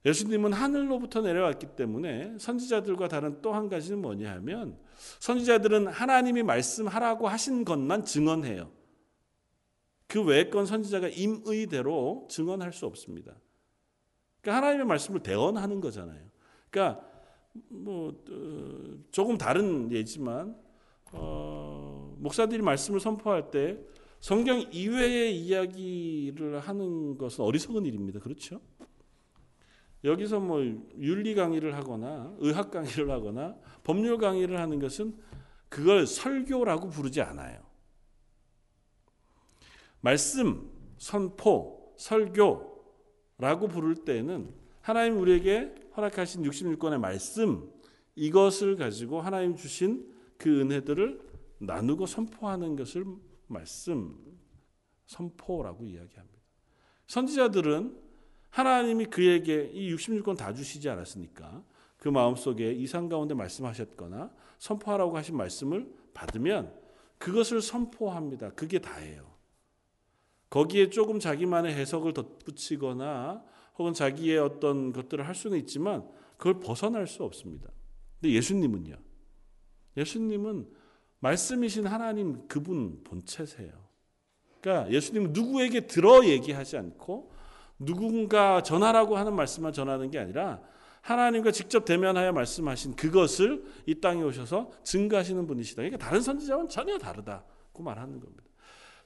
예수님은 0.04 0.52
하늘로부터 0.52 1.20
내려왔기 1.20 1.76
때문에 1.76 2.36
선지자들과 2.38 3.08
다른 3.08 3.42
또 3.42 3.52
한 3.52 3.68
가지는 3.68 4.00
뭐냐 4.00 4.32
하면 4.36 4.78
선지자들은 5.18 5.88
하나님이 5.88 6.42
말씀하라고 6.42 7.28
하신 7.28 7.64
것만 7.64 8.04
증언해요. 8.04 8.72
그 10.06 10.22
외의 10.24 10.50
건 10.50 10.66
선지자가 10.66 11.08
임의대로 11.08 12.26
증언할 12.30 12.72
수 12.72 12.86
없습니다. 12.86 13.36
그러니까 14.40 14.56
하나님의 14.56 14.86
말씀을 14.86 15.20
대언하는 15.20 15.80
거잖아요. 15.80 16.20
그러니까 16.70 17.06
뭐 17.68 18.08
어, 18.30 18.98
조금 19.10 19.36
다른 19.36 19.92
예지만 19.92 20.56
어, 21.12 22.16
목사들이 22.18 22.62
말씀을 22.62 23.00
선포할 23.00 23.50
때 23.50 23.78
성경 24.20 24.60
이외의 24.70 25.38
이야기를 25.40 26.60
하는 26.60 27.16
것은 27.16 27.44
어리석은 27.44 27.86
일입니다. 27.86 28.20
그렇죠? 28.20 28.60
여기서 30.04 30.40
뭐 30.40 30.60
윤리 30.98 31.34
강의를 31.34 31.74
하거나 31.74 32.34
의학 32.38 32.70
강의를 32.70 33.10
하거나 33.10 33.56
법률 33.82 34.18
강의를 34.18 34.58
하는 34.58 34.78
것은 34.78 35.16
그걸 35.68 36.06
설교라고 36.06 36.88
부르지 36.88 37.20
않아요. 37.22 37.60
말씀, 40.00 40.70
선포, 40.98 41.94
설교라고 41.96 43.68
부를 43.68 43.94
때는 43.94 44.52
하나님 44.80 45.18
우리에게 45.18 45.74
허락하신 45.96 46.42
66권의 46.42 46.98
말씀 46.98 47.70
이것을 48.16 48.76
가지고 48.76 49.20
하나님 49.20 49.56
주신 49.56 50.10
그 50.38 50.60
은혜들을 50.60 51.20
나누고 51.58 52.06
선포하는 52.06 52.76
것을 52.76 53.04
말씀, 53.52 54.16
선포라고 55.06 55.84
이야기합니다. 55.84 56.40
선지자들은 57.06 58.00
하나님이 58.50 59.06
그에게 59.06 59.70
이 59.72 59.94
66권 59.94 60.36
다 60.36 60.52
주시지 60.52 60.88
않았으니까 60.88 61.64
그 61.96 62.08
마음속에 62.08 62.72
이상 62.72 63.08
가운데 63.08 63.34
말씀하셨거나 63.34 64.32
선포하라고 64.58 65.16
하신 65.16 65.36
말씀을 65.36 65.92
받으면 66.14 66.74
그것을 67.18 67.60
선포합니다. 67.60 68.50
그게 68.50 68.78
다예요. 68.78 69.30
거기에 70.48 70.90
조금 70.90 71.20
자기만의 71.20 71.74
해석을 71.74 72.12
덧붙이거나 72.12 73.44
혹은 73.78 73.92
자기의 73.92 74.38
어떤 74.38 74.92
것들을 74.92 75.26
할 75.26 75.34
수는 75.34 75.58
있지만 75.58 76.08
그걸 76.36 76.60
벗어날 76.60 77.06
수 77.06 77.22
없습니다. 77.24 77.70
근데 78.20 78.34
예수님은요. 78.34 78.96
예수님은 79.96 80.70
말씀이신 81.20 81.86
하나님 81.86 82.46
그분 82.48 83.02
본체세요. 83.04 83.70
그러니까 84.60 84.92
예수님은 84.92 85.32
누구에게 85.32 85.86
들어 85.86 86.24
얘기하지 86.24 86.76
않고 86.76 87.32
누군가 87.78 88.62
전하라고 88.62 89.16
하는 89.16 89.34
말씀만 89.34 89.72
전하는 89.72 90.10
게 90.10 90.18
아니라 90.18 90.60
하나님과 91.00 91.50
직접 91.50 91.86
대면하여 91.86 92.32
말씀하신 92.32 92.94
그것을 92.94 93.64
이 93.86 94.00
땅에 94.00 94.22
오셔서 94.22 94.70
증거하시는 94.84 95.46
분이시다. 95.46 95.82
그러니까 95.82 96.04
다른 96.04 96.20
선지자와는 96.20 96.68
전혀 96.68 96.98
다르다고 96.98 97.82
말하는 97.82 98.20
겁니다. 98.20 98.44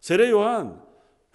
세례 0.00 0.28
요한 0.30 0.82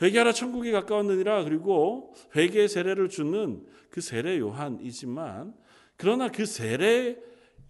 회개하라 0.01 0.33
천국이 0.33 0.71
가까웠느니라 0.71 1.43
그리고 1.43 2.13
회개의 2.35 2.67
세례를 2.67 3.09
주는 3.09 3.65
그 3.89 4.01
세례 4.01 4.37
요한이지만 4.37 5.53
그러나 5.95 6.29
그 6.29 6.45
세례 6.45 7.17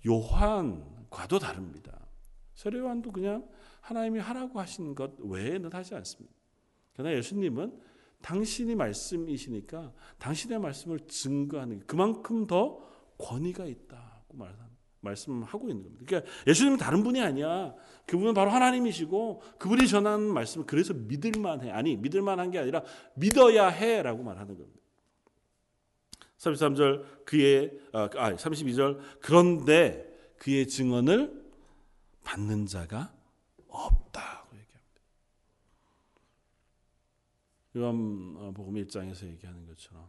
요한과도 0.05 1.39
다릅니다. 1.39 1.98
세례 2.59 2.77
요한도 2.79 3.13
그냥 3.13 3.47
하나님이 3.79 4.19
하라고 4.19 4.59
하신 4.59 4.93
것 4.93 5.13
외에는 5.19 5.71
하지 5.71 5.95
않습니다. 5.95 6.35
그러나 6.91 7.15
예수님은 7.15 7.79
당신이 8.21 8.75
말씀이시니까 8.75 9.93
당신의 10.17 10.59
말씀을 10.59 10.99
증거하는 11.07 11.79
그만큼 11.87 12.45
더 12.45 12.85
권위가 13.17 13.65
있다고 13.65 14.37
말씀하고 14.99 15.69
있는 15.69 15.83
겁니다. 15.83 16.03
그러니까 16.05 16.31
예수님은 16.47 16.77
다른 16.77 17.01
분이 17.01 17.21
아니야. 17.21 17.73
그분은 18.05 18.33
바로 18.33 18.49
하나님이시고 18.49 19.41
그분이 19.57 19.87
전하는 19.87 20.25
말씀을 20.33 20.65
그래서 20.65 20.93
믿을 20.93 21.39
만해. 21.39 21.71
아니 21.71 21.95
믿을 21.95 22.21
만한 22.21 22.51
게 22.51 22.59
아니라 22.59 22.83
믿어야 23.13 23.69
해라고 23.69 24.21
말하는 24.21 24.57
겁니다. 24.57 24.81
33절 26.37 27.23
그의 27.23 27.71
아 27.93 28.09
32절 28.09 28.99
그런데 29.21 30.13
그의 30.35 30.67
증언을 30.67 31.39
받는 32.29 32.67
자가 32.67 33.11
없다고 33.67 34.55
얘기합니다. 34.55 35.01
요한복음 37.75 38.75
1장에서 38.75 39.25
얘기하는 39.29 39.65
것처럼 39.65 40.07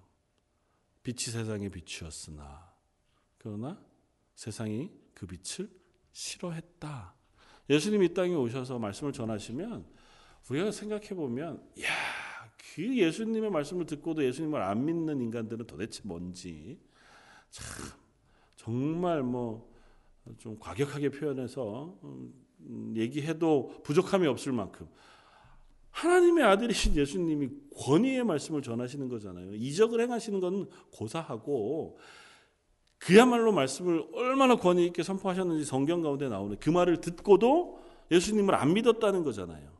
빛이 1.03 1.33
세상의 1.33 1.71
빛이었으나 1.71 2.75
그러나 3.39 3.83
세상이 4.35 4.91
그 5.15 5.27
빛을 5.27 5.71
싫어했다. 6.13 7.15
예수님이 7.71 8.07
이 8.07 8.15
땅에 8.15 8.35
오셔서 8.35 8.79
말씀을 8.79 9.15
전하시면 9.15 9.87
우리가 10.51 10.73
생각해 10.73 11.15
보면 11.15 11.73
야, 11.81 12.53
그 12.75 12.99
예수님의 12.99 13.51
말씀을 13.51 13.87
듣고도 13.87 14.23
예수님을 14.27 14.61
안 14.61 14.85
믿는 14.85 15.23
인간들은 15.23 15.67
도대체 15.67 16.03
뭔지 16.05 16.79
참 17.51 17.65
정말 18.57 19.23
뭐 19.23 19.70
좀 20.39 20.59
과격하게 20.59 21.11
표현해서 21.11 21.99
음, 22.03 22.95
얘기해도 22.97 23.83
부족함이 23.83 24.27
없을 24.27 24.53
만큼 24.53 24.89
하나님의 25.91 26.45
아들이신 26.45 26.97
예수님이 26.97 27.49
권위의 27.77 28.25
말씀을 28.25 28.63
전하시는 28.63 29.09
거잖아요. 29.09 29.55
이적을 29.55 30.01
행하시는 30.01 30.41
건 30.41 30.69
고사하고 30.93 31.99
그야말로 32.99 33.51
말씀을 33.53 34.07
얼마나 34.13 34.57
권위 34.57 34.87
있게 34.87 35.03
선포하셨는지 35.03 35.65
성경 35.65 36.03
가운데 36.03 36.29
나오는 36.29 36.57
그 36.59 36.71
말을 36.71 37.01
듣고도 37.01 37.81
예수님을 38.11 38.55
안 38.55 38.75
믿었다는 38.75 39.23
거잖아요. 39.23 39.71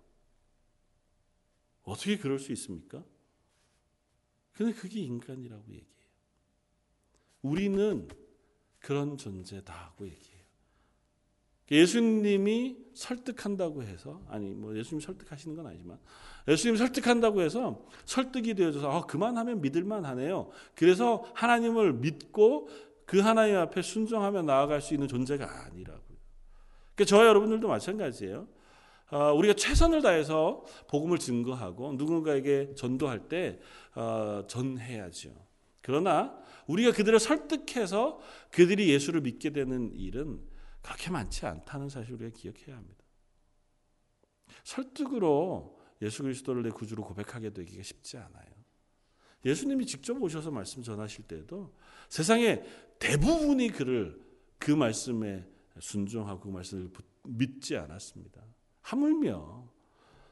어떻게 1.83 2.17
그럴 2.17 2.39
수 2.39 2.53
있습니까? 2.53 3.05
근데 4.53 4.73
그게 4.73 5.01
인간이라고 5.01 5.65
얘기해요. 5.69 5.91
우리는 7.43 8.09
그런 8.79 9.17
존재다고 9.17 10.07
얘기해요. 10.07 10.30
예수님이 11.71 12.77
설득한다고 12.95 13.83
해서 13.83 14.21
아니 14.29 14.53
뭐 14.53 14.77
예수님 14.77 15.01
설득하시는 15.01 15.57
건 15.57 15.67
아니지만 15.67 15.99
예수님 16.49 16.77
설득한다고 16.77 17.43
해서 17.43 17.85
설득이 18.05 18.55
되어져서 18.55 18.91
아, 18.91 19.07
그만하면 19.07 19.61
믿을만 19.61 20.05
하네요. 20.05 20.51
그래서 20.75 21.25
하나님을 21.35 21.93
믿고 21.95 22.69
그 23.07 23.21
하나님 23.21 23.57
앞에 23.57 23.83
순종하며 23.83 24.43
나아갈 24.43 24.81
수 24.81 24.95
있는 24.95 25.09
존재가 25.09 25.65
아니라고요. 25.65 26.19
그러니까 26.95 27.05
저와 27.05 27.27
여러분들도 27.27 27.69
마찬가지예요. 27.69 28.49
아, 29.11 29.33
우리가 29.33 29.55
최선을 29.55 30.03
다해서 30.03 30.65
복음을 30.89 31.19
증거하고 31.19 31.95
누군가에게 31.95 32.75
전도할 32.77 33.29
때 33.29 33.59
아, 33.95 34.45
전해야죠. 34.47 35.31
그러나 35.83 36.39
우리가 36.67 36.93
그들을 36.93 37.19
설득해서 37.19 38.21
그들이 38.53 38.91
예수를 38.91 39.23
믿게 39.23 39.51
되는 39.51 39.93
일은 39.97 40.41
그렇게 40.83 41.11
많지 41.11 41.47
않다는 41.47 41.89
사실을 41.89 42.23
우리가 42.23 42.37
기억해야 42.37 42.77
합니다. 42.77 43.05
설득으로 44.65 45.79
예수 46.03 46.23
그리스도를 46.23 46.63
내 46.63 46.71
구주로 46.71 47.05
고백하게 47.05 47.51
되기가 47.51 47.83
쉽지 47.83 48.17
않아요. 48.17 48.51
예수님이 49.45 49.87
직접 49.87 50.21
오셔서 50.21 50.51
말씀 50.51 50.83
전하실 50.83 51.27
때도 51.27 51.75
세상의 52.09 52.65
대부분이 52.99 53.69
그를 53.71 54.21
그 54.59 54.71
말씀에 54.71 55.47
순종하고 55.79 56.41
그 56.41 56.49
말씀을 56.49 56.91
믿지 57.25 57.77
않았습니다. 57.77 58.43
하물며 58.83 59.71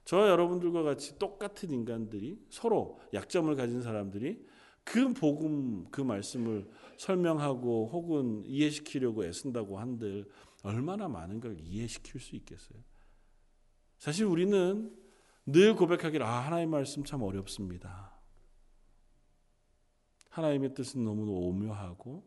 저와 0.04 0.28
여러분들과 0.28 0.82
같이 0.82 1.18
똑같은 1.18 1.70
인간들이 1.70 2.38
서로 2.50 3.00
약점을 3.12 3.54
가진 3.56 3.82
사람들이 3.82 4.44
그 4.90 5.12
복음 5.12 5.86
그 5.90 6.00
말씀을 6.00 6.66
설명하고 6.96 7.90
혹은 7.92 8.42
이해시키려고 8.46 9.22
애쓴다고 9.22 9.78
한들 9.78 10.26
얼마나 10.62 11.08
많은 11.08 11.40
걸 11.40 11.60
이해시킬 11.60 12.18
수 12.18 12.34
있겠어요. 12.36 12.78
사실 13.98 14.24
우리는 14.24 14.90
늘 15.44 15.76
고백하기를 15.76 16.24
아 16.24 16.40
하나님 16.40 16.70
말씀 16.70 17.04
참 17.04 17.22
어렵습니다. 17.22 18.18
하나님의 20.30 20.72
뜻은 20.72 21.04
너무 21.04 21.30
오묘하고 21.30 22.24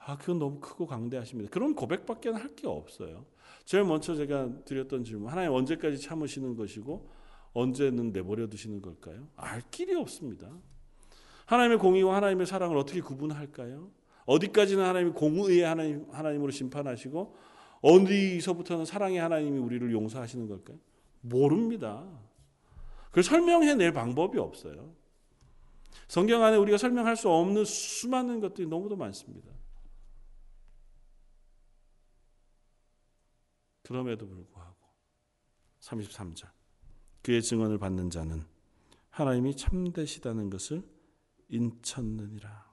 아 0.00 0.18
그건 0.18 0.40
너무 0.40 0.58
크고 0.58 0.86
강대하십니다. 0.86 1.48
그런 1.50 1.76
고백밖에 1.76 2.30
할 2.30 2.56
게 2.56 2.66
없어요. 2.66 3.24
제일 3.64 3.84
먼저 3.84 4.16
제가 4.16 4.64
드렸던 4.64 5.04
질문 5.04 5.30
하나님 5.30 5.52
언제까지 5.52 5.98
참으시는 5.98 6.56
것이고 6.56 7.08
언제는 7.52 8.10
내버려 8.10 8.48
두시는 8.48 8.82
걸까요? 8.82 9.28
알 9.36 9.62
길이 9.70 9.94
없습니다. 9.94 10.50
하나님의 11.50 11.78
공의와 11.78 12.14
하나님의 12.14 12.46
사랑을 12.46 12.76
어떻게 12.76 13.00
구분할까요? 13.00 13.90
어디까지는 14.24 14.84
하나님이 14.84 15.10
공의의 15.10 15.62
하나님, 15.62 16.08
하나님으로 16.12 16.52
심판하시고 16.52 17.36
어디서부터는 17.80 18.84
사랑의 18.84 19.18
하나님이 19.18 19.58
우리를 19.58 19.92
용서하시는 19.92 20.46
걸까요? 20.46 20.78
모릅니다. 21.22 22.06
그걸 23.08 23.24
설명해낼 23.24 23.92
방법이 23.92 24.38
없어요. 24.38 24.94
성경 26.06 26.44
안에 26.44 26.56
우리가 26.56 26.78
설명할 26.78 27.16
수 27.16 27.28
없는 27.28 27.64
수많은 27.64 28.38
것들이 28.38 28.68
너무도 28.68 28.94
많습니다. 28.94 29.50
그럼에도 33.82 34.28
불구하고 34.28 34.76
33절 35.80 36.46
그의 37.22 37.42
증언을 37.42 37.78
받는 37.78 38.10
자는 38.10 38.44
하나님이 39.08 39.56
참되시다는 39.56 40.48
것을 40.48 40.99
인쳤느니라. 41.50 42.70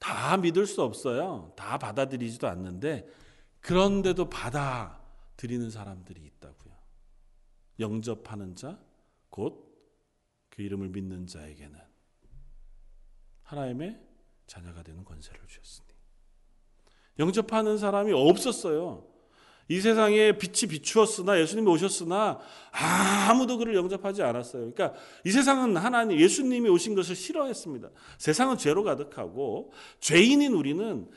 다 0.00 0.36
믿을 0.36 0.66
수 0.66 0.82
없어요. 0.82 1.52
다 1.56 1.78
받아들이지도 1.78 2.46
않는데 2.46 3.08
그런데도 3.60 4.30
받아들이는 4.30 5.70
사람들이 5.70 6.24
있다고요. 6.24 6.74
영접하는 7.80 8.54
자, 8.54 8.78
곧 9.30 9.68
그 10.58 10.62
이름을 10.62 10.88
믿는 10.88 11.28
자에게는 11.28 11.78
하나님의 13.44 13.96
자녀가 14.48 14.82
되는 14.82 15.04
권세를 15.04 15.40
주셨으니 15.46 15.86
영접하는 17.20 17.78
사람이 17.78 18.12
없었어요. 18.12 19.06
이 19.68 19.80
세상에 19.80 20.32
빛이 20.38 20.70
비추었으나 20.70 21.38
예수님이 21.40 21.68
오셨으나 21.70 22.40
아무도 22.72 23.58
그를 23.58 23.74
영접하지 23.74 24.22
않았어요. 24.22 24.72
그러니까 24.72 24.98
이 25.24 25.30
세상은 25.30 25.76
하나님 25.76 26.18
예수님이 26.18 26.70
오신 26.70 26.94
것을 26.94 27.14
싫어했습니다. 27.14 27.90
세상은 28.16 28.56
죄로 28.56 28.82
가득하고 28.82 29.72
죄인인 30.00 30.54
우리는 30.54 31.08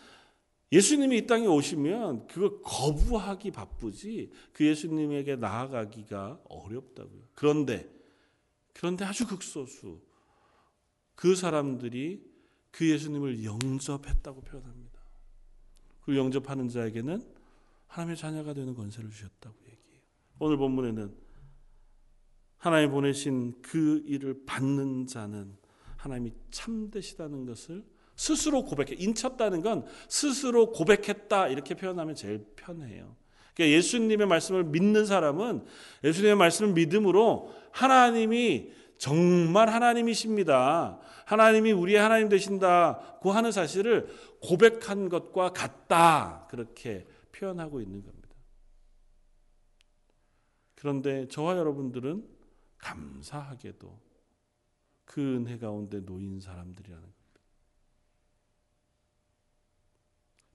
예수님이 0.74 1.18
이 1.20 1.28
땅에 1.28 1.48
오시면 1.48 2.28
그걸 2.28 2.62
거부하기 2.62 3.52
바쁘지 3.52 4.32
그 4.52 4.66
예수님에게 4.66 5.38
나아가기가 5.38 6.40
어렵다고요. 6.50 7.22
그런데 7.36 7.90
그런데 8.74 9.06
아주 9.06 9.28
극소수 9.28 10.02
그 11.16 11.36
사람들이 11.36 12.26
그 12.72 12.90
예수님을 12.90 13.44
영접했다고 13.44 14.42
표현합니다. 14.42 15.00
그 16.02 16.18
영접하는 16.18 16.68
자에게는 16.68 17.22
하나님의 17.92 18.16
자녀가 18.16 18.54
되는 18.54 18.74
권세를 18.74 19.10
주셨다고 19.10 19.56
얘기해요. 19.64 20.02
오늘 20.40 20.58
본문에는 20.58 21.14
하나님 22.58 22.92
보내신 22.92 23.62
그 23.62 24.02
일을 24.06 24.46
받는 24.46 25.08
자는 25.08 25.58
하나님이 25.98 26.34
참되시다는 26.52 27.46
것을 27.46 27.84
스스로 28.16 28.64
고백해 28.64 28.96
인쳤다는 28.98 29.62
건 29.62 29.86
스스로 30.08 30.72
고백했다 30.72 31.50
이렇게 31.50 31.76
표현하면 31.76 32.16
제일 32.16 32.46
편해요. 32.56 33.16
그러니까 33.56 33.76
예수님의 33.76 34.26
말씀을 34.26 34.64
믿는 34.64 35.06
사람은 35.06 35.66
예수님의 36.04 36.36
말씀을 36.38 36.74
믿음으로 36.74 37.54
하나님이 37.72 38.72
정말 38.98 39.70
하나님이십니다. 39.70 41.00
하나님이 41.26 41.72
우리의 41.72 42.00
하나님 42.00 42.30
되신다고 42.30 43.32
하는 43.32 43.52
사실을 43.52 44.08
고백한 44.42 45.10
것과 45.10 45.52
같다. 45.52 46.48
그렇게 46.50 47.08
표현하고 47.32 47.82
있는 47.82 48.04
겁니다. 48.04 48.30
그런데 50.76 51.28
저와 51.28 51.58
여러분들은 51.58 52.28
감사하게도 52.78 54.00
그 55.06 55.36
은혜 55.36 55.58
가운데 55.58 56.00
놓인 56.00 56.40
사람들이라는 56.40 57.02
겁니다. 57.02 57.22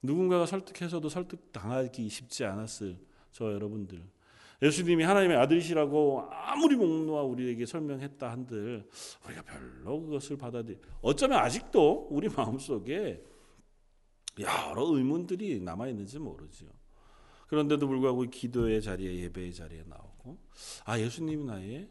누군가가 0.01 0.45
설득해서도 0.45 1.09
설득당하기 1.09 2.09
쉽지 2.09 2.45
않았을 2.45 2.97
저 3.31 3.51
여러분들. 3.53 4.03
예수님이 4.61 5.03
하나님의 5.03 5.37
아들이시라고 5.37 6.29
아무리 6.31 6.75
목놓아 6.75 7.21
우리에게 7.21 7.65
설명했다 7.65 8.31
한들 8.31 8.89
우리가 9.25 9.43
별로 9.43 10.01
그것을 10.01 10.37
받아들이 10.37 10.79
어쩌면 11.01 11.39
아직도 11.39 12.07
우리 12.09 12.27
마음속에 12.27 13.23
여러 14.39 14.85
의문들이 14.85 15.59
남아 15.61 15.87
있는지 15.87 16.19
모르죠. 16.19 16.65
그런데도 17.47 17.87
불구하고 17.87 18.23
기도의 18.23 18.81
자리에 18.81 19.23
예배의 19.23 19.53
자리에 19.53 19.83
나오고 19.85 20.37
아 20.85 20.99
예수님이 20.99 21.45
나의 21.45 21.89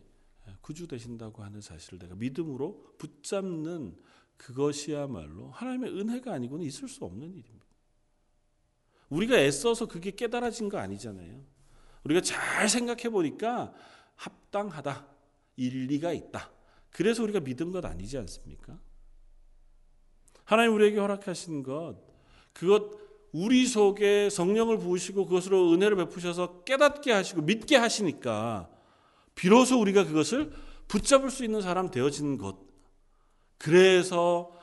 구주 0.60 0.86
되신다고 0.86 1.42
하는 1.42 1.60
사실을 1.60 1.98
내가 1.98 2.14
믿음으로 2.14 2.94
붙잡는 2.98 3.96
그것이야말로 4.36 5.50
하나님의 5.50 5.98
은혜가 5.98 6.32
아니고는 6.32 6.64
있을 6.66 6.88
수 6.88 7.04
없는 7.04 7.34
일입니다. 7.34 7.66
우리가 9.08 9.38
애써서 9.38 9.86
그게 9.86 10.10
깨달아진 10.10 10.68
거 10.68 10.78
아니잖아요. 10.78 11.42
우리가 12.04 12.20
잘 12.20 12.68
생각해 12.68 13.08
보니까 13.08 13.72
합당하다. 14.14 15.08
일리가 15.56 16.12
있다. 16.12 16.50
그래서 16.90 17.22
우리가 17.22 17.40
믿은 17.40 17.70
것 17.70 17.84
아니지 17.84 18.18
않습니까? 18.18 18.78
하나님 20.44 20.74
우리에게 20.74 20.98
허락하신 20.98 21.62
것, 21.62 21.96
그것 22.56 22.90
우리 23.32 23.66
속에 23.66 24.30
성령을 24.30 24.78
부으시고 24.78 25.26
그것으로 25.26 25.72
은혜를 25.72 25.96
베푸셔서 25.98 26.64
깨닫게 26.64 27.12
하시고 27.12 27.42
믿게 27.42 27.76
하시니까 27.76 28.70
비로소 29.34 29.78
우리가 29.78 30.04
그것을 30.04 30.52
붙잡을 30.88 31.30
수 31.30 31.44
있는 31.44 31.60
사람 31.60 31.90
되어진 31.90 32.38
것. 32.38 32.56
그래서 33.58 34.58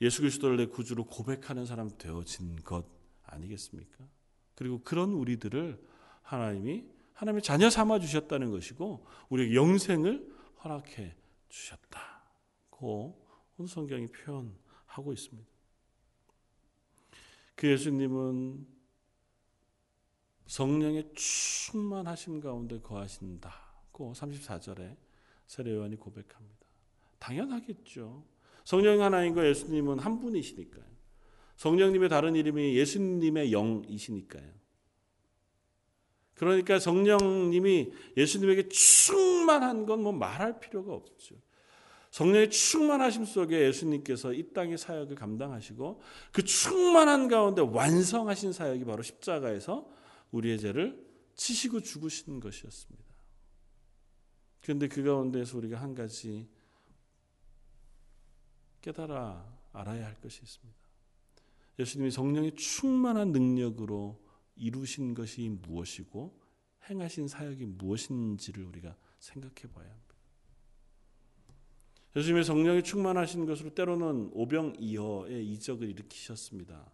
예수 0.00 0.20
그리스도를 0.20 0.56
내 0.56 0.66
구주로 0.66 1.04
고백하는 1.04 1.66
사람 1.66 1.90
되어진 1.98 2.62
것 2.62 2.86
아니겠습니까? 3.24 4.04
그리고 4.54 4.80
그런 4.84 5.10
우리들을 5.12 5.82
하나님이 6.22 6.84
하나님의 7.14 7.42
자녀 7.42 7.70
삼아 7.70 7.98
주셨다는 7.98 8.52
것이고 8.52 9.04
우리에게 9.30 9.56
영생을 9.56 10.32
허락해 10.62 11.16
주셨다고 11.48 13.20
오늘 13.58 13.68
성경이 13.68 14.06
표현하고 14.06 15.12
있습니다. 15.12 15.49
그 17.60 17.68
예수님은 17.68 18.66
성령의 20.46 21.10
충만하심 21.12 22.40
가운데 22.40 22.80
거하신다고 22.80 24.14
34절에 24.14 24.96
세례 25.46 25.74
요한이 25.74 25.96
고백합니다. 25.96 26.66
당연하겠죠. 27.18 28.24
성령 28.64 29.02
하나님과 29.02 29.46
예수님은 29.46 29.98
한 29.98 30.20
분이시니까요. 30.20 30.86
성령님의 31.56 32.08
다른 32.08 32.34
이름이 32.34 32.76
예수님의 32.78 33.52
영이시니까요. 33.52 34.54
그러니까 36.32 36.78
성령님이 36.78 37.92
예수님에게 38.16 38.70
충만한 38.70 39.84
건 39.84 40.00
뭐 40.00 40.12
말할 40.12 40.60
필요가 40.60 40.94
없죠. 40.94 41.34
성령의 42.10 42.50
충만하심 42.50 43.24
속에 43.24 43.66
예수님께서 43.66 44.32
이 44.32 44.52
땅의 44.52 44.78
사역을 44.78 45.14
감당하시고 45.14 46.00
그 46.32 46.44
충만한 46.44 47.28
가운데 47.28 47.62
완성하신 47.62 48.52
사역이 48.52 48.84
바로 48.84 49.02
십자가에서 49.02 49.88
우리의 50.32 50.58
죄를 50.58 51.06
치시고 51.34 51.80
죽으신 51.80 52.40
것이었습니다. 52.40 53.10
그런데 54.60 54.88
그 54.88 55.02
가운데서 55.02 55.56
우리가 55.58 55.80
한 55.80 55.94
가지 55.94 56.48
깨달아 58.82 59.58
알아야 59.72 60.06
할 60.06 60.20
것이 60.20 60.42
있습니다. 60.42 60.78
예수님이 61.78 62.10
성령의 62.10 62.56
충만한 62.56 63.32
능력으로 63.32 64.20
이루신 64.56 65.14
것이 65.14 65.48
무엇이고 65.48 66.38
행하신 66.90 67.28
사역이 67.28 67.66
무엇인지를 67.66 68.64
우리가 68.64 68.96
생각해 69.18 69.72
봐야 69.72 69.88
합니다. 69.88 70.09
예수님의 72.16 72.44
성령이 72.44 72.82
충만하신 72.82 73.46
것으로 73.46 73.70
때로는 73.70 74.30
오병이어의 74.32 75.46
이적을 75.52 75.88
일으키셨습니다. 75.88 76.90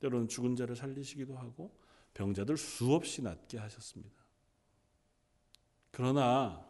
때로는 0.00 0.28
죽은 0.28 0.56
자를 0.56 0.74
살리시기도 0.74 1.36
하고 1.36 1.76
병자들 2.14 2.56
수없이 2.56 3.22
낫게 3.22 3.58
하셨습니다. 3.58 4.18
그러나 5.92 6.66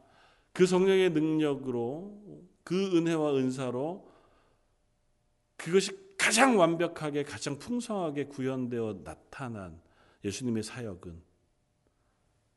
그 0.53 0.67
성령의 0.67 1.11
능력으로 1.11 2.47
그 2.65 2.97
은혜와 2.97 3.37
은사로 3.37 4.11
그것이 5.57 6.17
가장 6.19 6.59
완벽하게 6.59 7.23
가장 7.23 7.59
풍성하게 7.59 8.27
구현되어 8.27 9.05
나타난 9.05 9.81
예수님의 10.25 10.63
사역은 10.63 11.23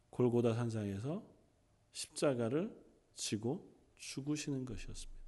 골고다 0.10 0.54
산상에서 0.54 1.24
십자가를 1.94 2.76
지고 3.16 3.73
죽으시는 4.04 4.66
것이었습니다. 4.66 5.24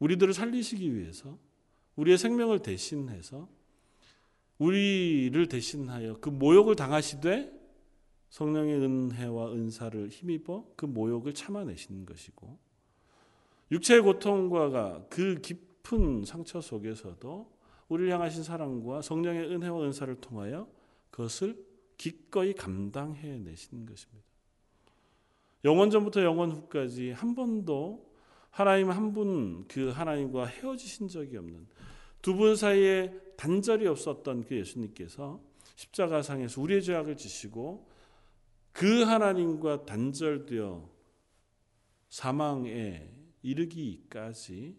우리들을 0.00 0.34
살리시기 0.34 0.94
위해서 0.96 1.38
우리의 1.96 2.18
생명을 2.18 2.60
대신해서 2.60 3.48
우리를 4.58 5.48
대신하여 5.48 6.18
그 6.20 6.28
모욕을 6.28 6.74
당하시되 6.74 7.52
성령의 8.30 8.76
은혜와 8.76 9.52
은사를 9.52 10.08
힘입어 10.08 10.66
그 10.76 10.86
모욕을 10.86 11.34
참아내시는 11.34 12.06
것이고 12.06 12.58
육체의 13.70 14.00
고통과 14.00 15.06
그 15.08 15.40
깊은 15.40 16.24
상처 16.24 16.60
속에서도 16.60 17.52
우리를 17.88 18.12
향하신 18.12 18.42
사랑과 18.42 19.02
성령의 19.02 19.54
은혜와 19.54 19.84
은사를 19.84 20.14
통하여 20.20 20.68
그것을 21.10 21.64
기꺼이 21.96 22.54
감당해 22.54 23.38
내신 23.38 23.86
것입니다. 23.86 24.31
영원 25.64 25.90
전부터 25.90 26.22
영원 26.24 26.50
후까지 26.50 27.12
한 27.12 27.34
번도 27.34 28.10
하나님 28.50 28.90
한 28.90 29.12
분 29.12 29.64
그 29.68 29.88
하나님과 29.90 30.46
헤어지신 30.46 31.08
적이 31.08 31.38
없는 31.38 31.66
두 32.20 32.34
분 32.36 32.54
사이에 32.56 33.12
단절이 33.36 33.86
없었던 33.86 34.44
그 34.44 34.56
예수님께서 34.56 35.40
십자가상에서 35.76 36.60
우리의 36.60 36.82
죄악을 36.82 37.16
지시고 37.16 37.88
그 38.72 39.02
하나님과 39.02 39.84
단절되어 39.86 40.88
사망에 42.10 43.10
이르기까지 43.42 44.76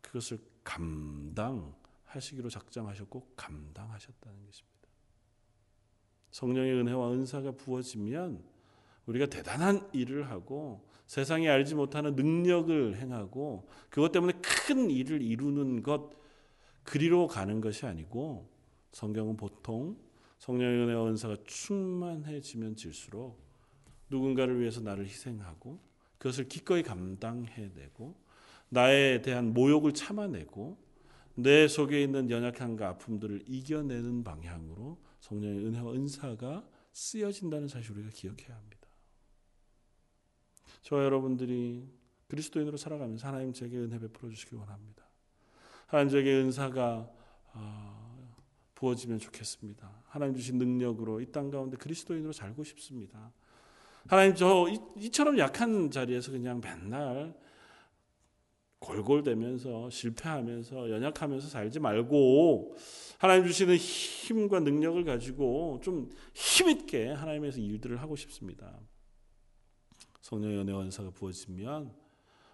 그것을 0.00 0.38
감당하시기로 0.64 2.50
작정하셨고 2.50 3.32
감당하셨다는 3.36 4.44
것입니다. 4.44 4.74
성령의 6.32 6.74
은혜와 6.74 7.12
은사가 7.12 7.52
부어지면 7.52 8.42
우리가 9.06 9.26
대단한 9.26 9.88
일을 9.92 10.30
하고 10.30 10.88
세상에 11.06 11.48
알지 11.48 11.74
못하는 11.74 12.14
능력을 12.14 12.96
행하고 12.96 13.68
그것 13.90 14.12
때문에 14.12 14.32
큰 14.42 14.90
일을 14.90 15.22
이루는 15.22 15.82
것 15.82 16.10
그리로 16.82 17.26
가는 17.26 17.60
것이 17.60 17.86
아니고 17.86 18.48
성경은 18.92 19.36
보통 19.36 19.96
성령의 20.38 20.82
은혜와 20.82 21.08
은사가 21.08 21.36
충만해지면 21.46 22.76
질수록 22.76 23.42
누군가를 24.10 24.60
위해서 24.60 24.80
나를 24.80 25.06
희생하고 25.06 25.80
그것을 26.18 26.48
기꺼이 26.48 26.82
감당해내고 26.82 28.14
나에 28.68 29.22
대한 29.22 29.52
모욕을 29.52 29.92
참아내고 29.92 30.78
내 31.36 31.66
속에 31.68 32.02
있는 32.02 32.30
연약함과 32.30 32.88
아픔들을 32.88 33.44
이겨내는 33.46 34.24
방향으로 34.24 34.98
성령의 35.20 35.66
은혜와 35.66 35.92
은사가 35.92 36.66
쓰여진다는 36.92 37.68
사실을 37.68 37.98
우리가 37.98 38.12
기억해야 38.14 38.56
합니다. 38.56 38.73
저와 40.84 41.02
여러분들이 41.04 41.88
그리스도인으로 42.28 42.76
살아가면서 42.76 43.26
하나님 43.26 43.52
제게 43.52 43.78
은혜 43.78 43.98
베풀어 43.98 44.30
주시기 44.30 44.54
원합니다. 44.54 45.02
하나님 45.86 46.10
제게 46.10 46.34
은사가 46.34 47.10
어, 47.54 48.34
부어지면 48.74 49.18
좋겠습니다. 49.18 49.90
하나님 50.06 50.36
주신 50.36 50.58
능력으로 50.58 51.20
이 51.20 51.26
땅 51.32 51.50
가운데 51.50 51.76
그리스도인으로 51.76 52.32
살고 52.32 52.64
싶습니다. 52.64 53.32
하나님 54.06 54.34
저 54.34 54.66
이, 54.96 55.10
처럼 55.10 55.38
약한 55.38 55.90
자리에서 55.90 56.32
그냥 56.32 56.60
맨날 56.62 57.34
골골대면서 58.80 59.88
실패하면서 59.88 60.90
연약하면서 60.90 61.48
살지 61.48 61.80
말고 61.80 62.76
하나님 63.16 63.46
주시는 63.46 63.76
힘과 63.76 64.60
능력을 64.60 65.02
가지고 65.04 65.80
좀 65.82 66.10
힘있게 66.34 67.08
하나님에서 67.08 67.60
일들을 67.60 68.02
하고 68.02 68.16
싶습니다. 68.16 68.78
성령의 70.24 70.58
은혜와 70.60 70.84
은사가 70.84 71.10
부어지면 71.10 71.92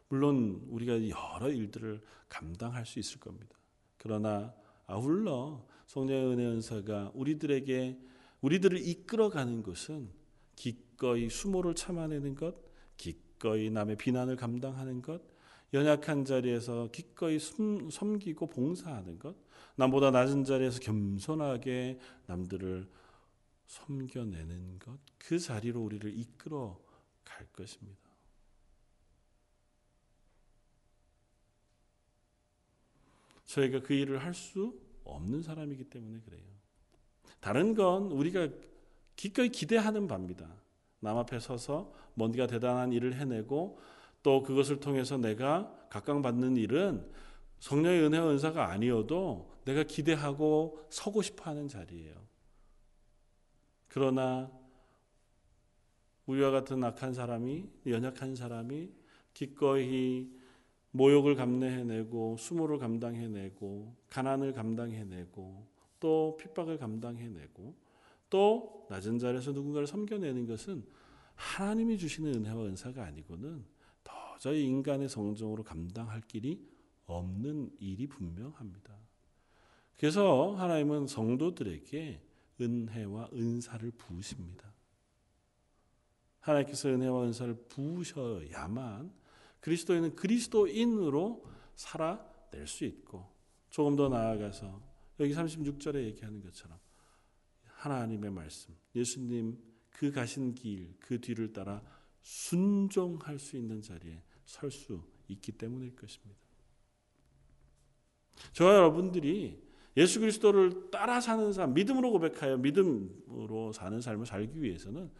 물론 0.09 0.61
우리가 0.71 0.95
여러 1.09 1.49
일들을 1.49 2.01
감당할 2.29 2.85
수 2.85 2.99
있을 2.99 3.21
겁니다. 3.21 3.57
그러나 3.97 4.53
아울러 4.87 5.65
성령의 5.87 6.33
은혜 6.33 6.47
은사가 6.47 7.13
우리들에게 7.15 7.97
우리들을 8.41 8.77
이끌어가는 8.77 9.63
것은 9.63 10.11
기꺼이 10.57 11.31
수모를 11.31 11.77
참아내는 11.77 12.35
것, 12.35 12.57
기꺼이 12.97 13.71
남의 13.71 13.97
비난을 13.99 14.35
감당하는 14.35 15.01
것, 15.01 15.23
연약한 15.73 16.25
자리에서 16.25 16.89
기꺼이 16.91 17.39
숨, 17.39 17.89
섬기고 17.89 18.49
봉사하는 18.49 19.21
것, 19.21 19.37
남보다 19.77 20.11
낮은 20.11 20.43
자리에서 20.43 20.81
겸손하게 20.81 22.01
남들을 22.27 22.89
섬겨내는 23.69 24.81
것, 24.81 24.99
그 25.19 25.39
자리로 25.39 25.81
우리를 25.81 26.19
이끌어 26.19 26.90
갈 27.25 27.47
것입니다. 27.53 27.99
저희가 33.45 33.81
그 33.81 33.95
일을 33.95 34.23
할 34.25 34.33
수 34.35 34.79
없는 35.05 35.43
사람이기 35.43 35.85
때문에 35.85 36.21
그래요. 36.21 36.43
다른 37.41 37.75
건 37.75 38.13
우리가 38.13 38.49
기꺼이 39.17 39.49
기대하는 39.49 40.07
바입니다. 40.07 40.49
남 41.01 41.17
앞에 41.17 41.41
서서 41.41 41.93
뭔가 42.15 42.47
대단한 42.47 42.93
일을 42.93 43.15
해내고 43.15 43.81
또 44.23 44.43
그것을 44.43 44.81
통해서 44.81 45.17
내가 45.17 45.75
각광받는 45.89 46.57
일은 46.57 47.11
성령의 47.59 48.03
은혜와 48.03 48.31
은사가 48.31 48.69
아니어도 48.69 49.51
내가 49.65 49.83
기대하고 49.83 50.87
서고 50.91 51.23
싶어 51.23 51.51
하는 51.51 51.69
자리예요. 51.69 52.15
그러나 53.89 54.51
우리와 56.31 56.53
같은 56.53 56.83
악한 56.85 57.13
사람이 57.13 57.69
연약한 57.87 58.37
사람이 58.37 58.89
기꺼이 59.35 60.31
모욕을 60.93 61.35
감내해내고 61.35 62.37
수모를 62.39 62.79
감당해내고 62.79 63.97
가난을 64.09 64.53
감당해내고 64.53 65.67
또 65.99 66.37
핍박을 66.41 66.79
감당해내고 66.79 67.75
또 68.29 68.87
낮은 68.89 69.19
자리에서 69.19 69.51
누군가를 69.51 69.89
섬겨내는 69.89 70.47
것은 70.47 70.85
하나님이 71.35 71.99
주시는 71.99 72.37
은혜와 72.37 72.65
은사가 72.65 73.05
아니고는 73.05 73.65
도저히 74.05 74.65
인간의 74.67 75.09
성정으로 75.09 75.65
감당할 75.65 76.21
길이 76.23 76.65
없는 77.07 77.73
일이 77.81 78.07
분명합니다. 78.07 78.95
그래서 79.97 80.55
하나님은 80.55 81.09
성도들에게 81.09 82.21
은혜와 82.61 83.31
은사를 83.33 83.91
부으십니다. 83.93 84.70
하나님께서 86.41 86.89
은혜와 86.89 87.25
은사를 87.25 87.55
부으셔야만 87.69 89.13
그리스도인은 89.61 90.17
그리스도인으로 90.17 91.45
살아낼 91.75 92.67
수 92.67 92.85
있고 92.85 93.27
조금 93.69 93.97
더 93.97 94.09
나아가서 94.09 94.81
여기 95.21 95.35
36절에 95.35 96.03
얘기하는 96.05 96.41
것처럼 96.41 96.79
하나님의 97.65 98.31
말씀, 98.31 98.75
예수님 98.95 99.59
그 99.91 100.11
가신 100.11 100.55
길, 100.55 100.95
그 100.99 101.21
뒤를 101.21 101.53
따라 101.53 101.83
순종할 102.23 103.39
수 103.39 103.57
있는 103.57 103.81
자리에 103.81 104.23
설 104.45 104.71
수 104.71 105.03
있기 105.29 105.53
때문일 105.53 105.95
것입니다. 105.95 106.41
저와 108.53 108.75
여러분들이 108.75 109.63
예수 109.97 110.21
그리스도를 110.21 110.91
따라 110.91 111.21
사는 111.21 111.53
삶, 111.53 111.75
믿음으로 111.75 112.11
고백하여 112.11 112.57
믿음으로 112.59 113.73
사는 113.73 114.01
삶을 114.01 114.27
살기 114.27 114.63
위해서는 114.63 115.11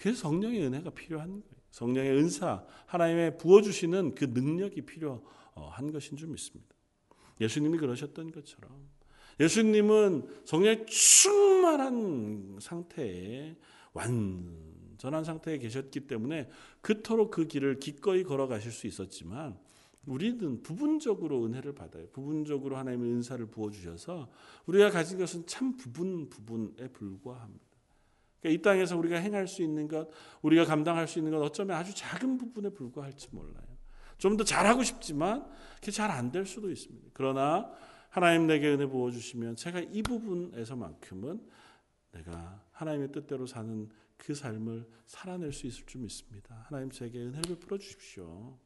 그래서 0.00 0.20
성령의 0.22 0.62
은혜가 0.64 0.90
필요한 0.90 1.28
거예요. 1.28 1.60
성령의 1.70 2.12
은사, 2.16 2.64
하나님의 2.86 3.36
부어주시는 3.38 4.14
그 4.14 4.24
능력이 4.24 4.82
필요한 4.82 5.92
것인 5.92 6.16
줄 6.16 6.28
믿습니다. 6.28 6.74
예수님이 7.40 7.78
그러셨던 7.78 8.32
것처럼 8.32 8.88
예수님은 9.38 10.26
성령의 10.46 10.86
충만한 10.86 12.58
상태에 12.60 13.56
완전한 13.92 15.24
상태에 15.24 15.58
계셨기 15.58 16.06
때문에 16.06 16.50
그토록 16.80 17.30
그 17.30 17.46
길을 17.46 17.78
기꺼이 17.78 18.24
걸어가실 18.24 18.72
수 18.72 18.86
있었지만 18.86 19.58
우리는 20.06 20.62
부분적으로 20.62 21.44
은혜를 21.44 21.74
받아요. 21.74 22.08
부분적으로 22.08 22.78
하나님의 22.78 23.10
은사를 23.10 23.44
부어주셔서 23.46 24.30
우리가 24.64 24.90
가진 24.90 25.18
것은 25.18 25.46
참 25.46 25.76
부분 25.76 26.30
부분에 26.30 26.88
불과합니다. 26.88 27.69
그러니까 28.40 28.58
이 28.58 28.62
땅에서 28.62 28.96
우리가 28.96 29.16
행할 29.16 29.46
수 29.46 29.62
있는 29.62 29.86
것, 29.88 30.08
우리가 30.42 30.64
감당할 30.64 31.06
수 31.08 31.18
있는 31.18 31.32
것 31.32 31.40
어쩌면 31.42 31.76
아주 31.76 31.94
작은 31.94 32.38
부분에 32.38 32.70
불과할지 32.70 33.28
몰라요. 33.32 33.64
좀 34.18 34.36
더 34.36 34.44
잘하고 34.44 34.82
싶지만 34.82 35.46
그게 35.76 35.90
잘 35.90 36.10
안 36.10 36.30
될 36.30 36.44
수도 36.44 36.70
있습니다. 36.70 37.08
그러나 37.14 37.70
하나님 38.10 38.46
내게 38.46 38.68
은혜 38.68 38.86
부어 38.86 39.10
주시면 39.10 39.56
제가 39.56 39.80
이 39.80 40.02
부분에서만큼은 40.02 41.40
내가 42.12 42.62
하나님의 42.72 43.12
뜻대로 43.12 43.46
사는 43.46 43.88
그 44.16 44.34
삶을 44.34 44.86
살아낼 45.06 45.52
수 45.52 45.66
있을 45.66 45.86
줄 45.86 46.02
믿습니다. 46.02 46.64
하나님 46.68 46.90
제게 46.90 47.18
은혜를 47.20 47.42
베풀어 47.56 47.78
주십시오. 47.78 48.58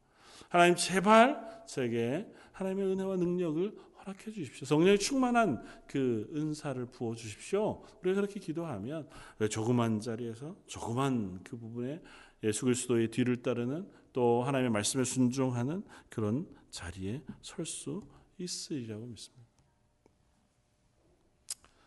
하나님 0.49 0.75
제발 0.75 1.63
제게 1.67 2.29
하나님의 2.51 2.87
은혜와 2.91 3.15
능력을 3.17 3.77
허락해 4.05 4.31
주십시오. 4.31 4.65
성령의 4.65 4.99
충만한 4.99 5.63
그 5.87 6.29
은사를 6.35 6.85
부어 6.87 7.15
주십시오. 7.15 7.83
우리가 8.01 8.21
그렇게 8.21 8.39
기도하면 8.39 9.09
조그만 9.49 9.99
자리에서 9.99 10.55
조그만 10.67 11.43
그 11.43 11.57
부분에 11.57 12.01
예수 12.43 12.65
그리스도의 12.65 13.09
뒤를 13.09 13.41
따르는 13.41 13.89
또 14.13 14.43
하나님의 14.43 14.71
말씀에 14.71 15.03
순종하는 15.03 15.83
그런 16.09 16.47
자리에 16.69 17.23
설 17.41 17.65
수 17.65 18.01
있으리라고 18.37 19.05
믿습니다. 19.07 19.45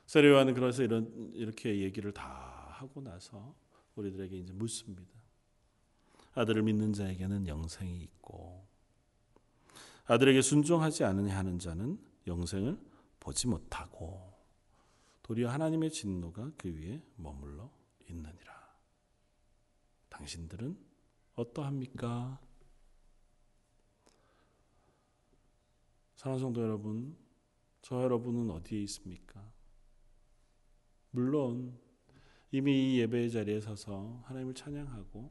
세례 0.06 0.28
요한은 0.30 0.54
그래서 0.54 0.82
이런 0.82 1.30
이렇게 1.34 1.80
얘기를 1.80 2.12
다 2.12 2.68
하고 2.70 3.00
나서 3.02 3.54
우리들에게 3.94 4.36
이제 4.38 4.52
묻습니다. 4.54 5.12
아들을 6.34 6.62
믿는 6.62 6.92
자에게는 6.94 7.46
영생이 7.46 7.98
있고 7.98 8.66
아들에게 10.06 10.40
순종하지 10.40 11.04
않으냐 11.04 11.36
하는 11.36 11.58
자는 11.58 11.98
영생을 12.28 12.78
보지 13.18 13.48
못하고 13.48 14.32
도리어 15.22 15.50
하나님의 15.50 15.90
진노가 15.90 16.52
그 16.56 16.74
위에 16.74 17.02
머물러 17.16 17.70
있느니라. 18.08 18.76
당신들은 20.08 20.78
어떠합니까? 21.34 22.40
사랑하는 26.16 26.40
성도 26.40 26.62
여러분, 26.62 27.16
저 27.82 28.02
여러분은 28.02 28.50
어디에 28.50 28.82
있습니까? 28.82 29.52
물론 31.10 31.78
이미 32.50 32.94
이 32.94 33.00
예배의 33.00 33.30
자리에 33.30 33.60
서서 33.60 34.22
하나님을 34.24 34.54
찬양하고 34.54 35.30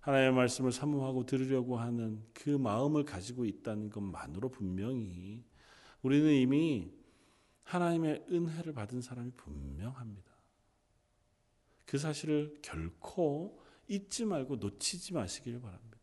하나님의 0.00 0.34
말씀을 0.34 0.70
사모하고 0.70 1.26
들으려고 1.26 1.76
하는 1.78 2.24
그 2.32 2.50
마음을 2.50 3.04
가지고 3.04 3.44
있다는 3.44 3.90
것만으로 3.90 4.50
분명히 4.50 5.44
우리는 6.06 6.32
이미 6.32 6.88
하나님의 7.64 8.26
은혜를 8.30 8.72
받은 8.72 9.00
사람이 9.00 9.32
분명합니다. 9.36 10.30
그 11.84 11.98
사실을 11.98 12.58
결코 12.62 13.60
잊지 13.88 14.24
말고 14.24 14.56
놓치지 14.56 15.14
마시기를 15.14 15.60
바랍니다. 15.60 15.96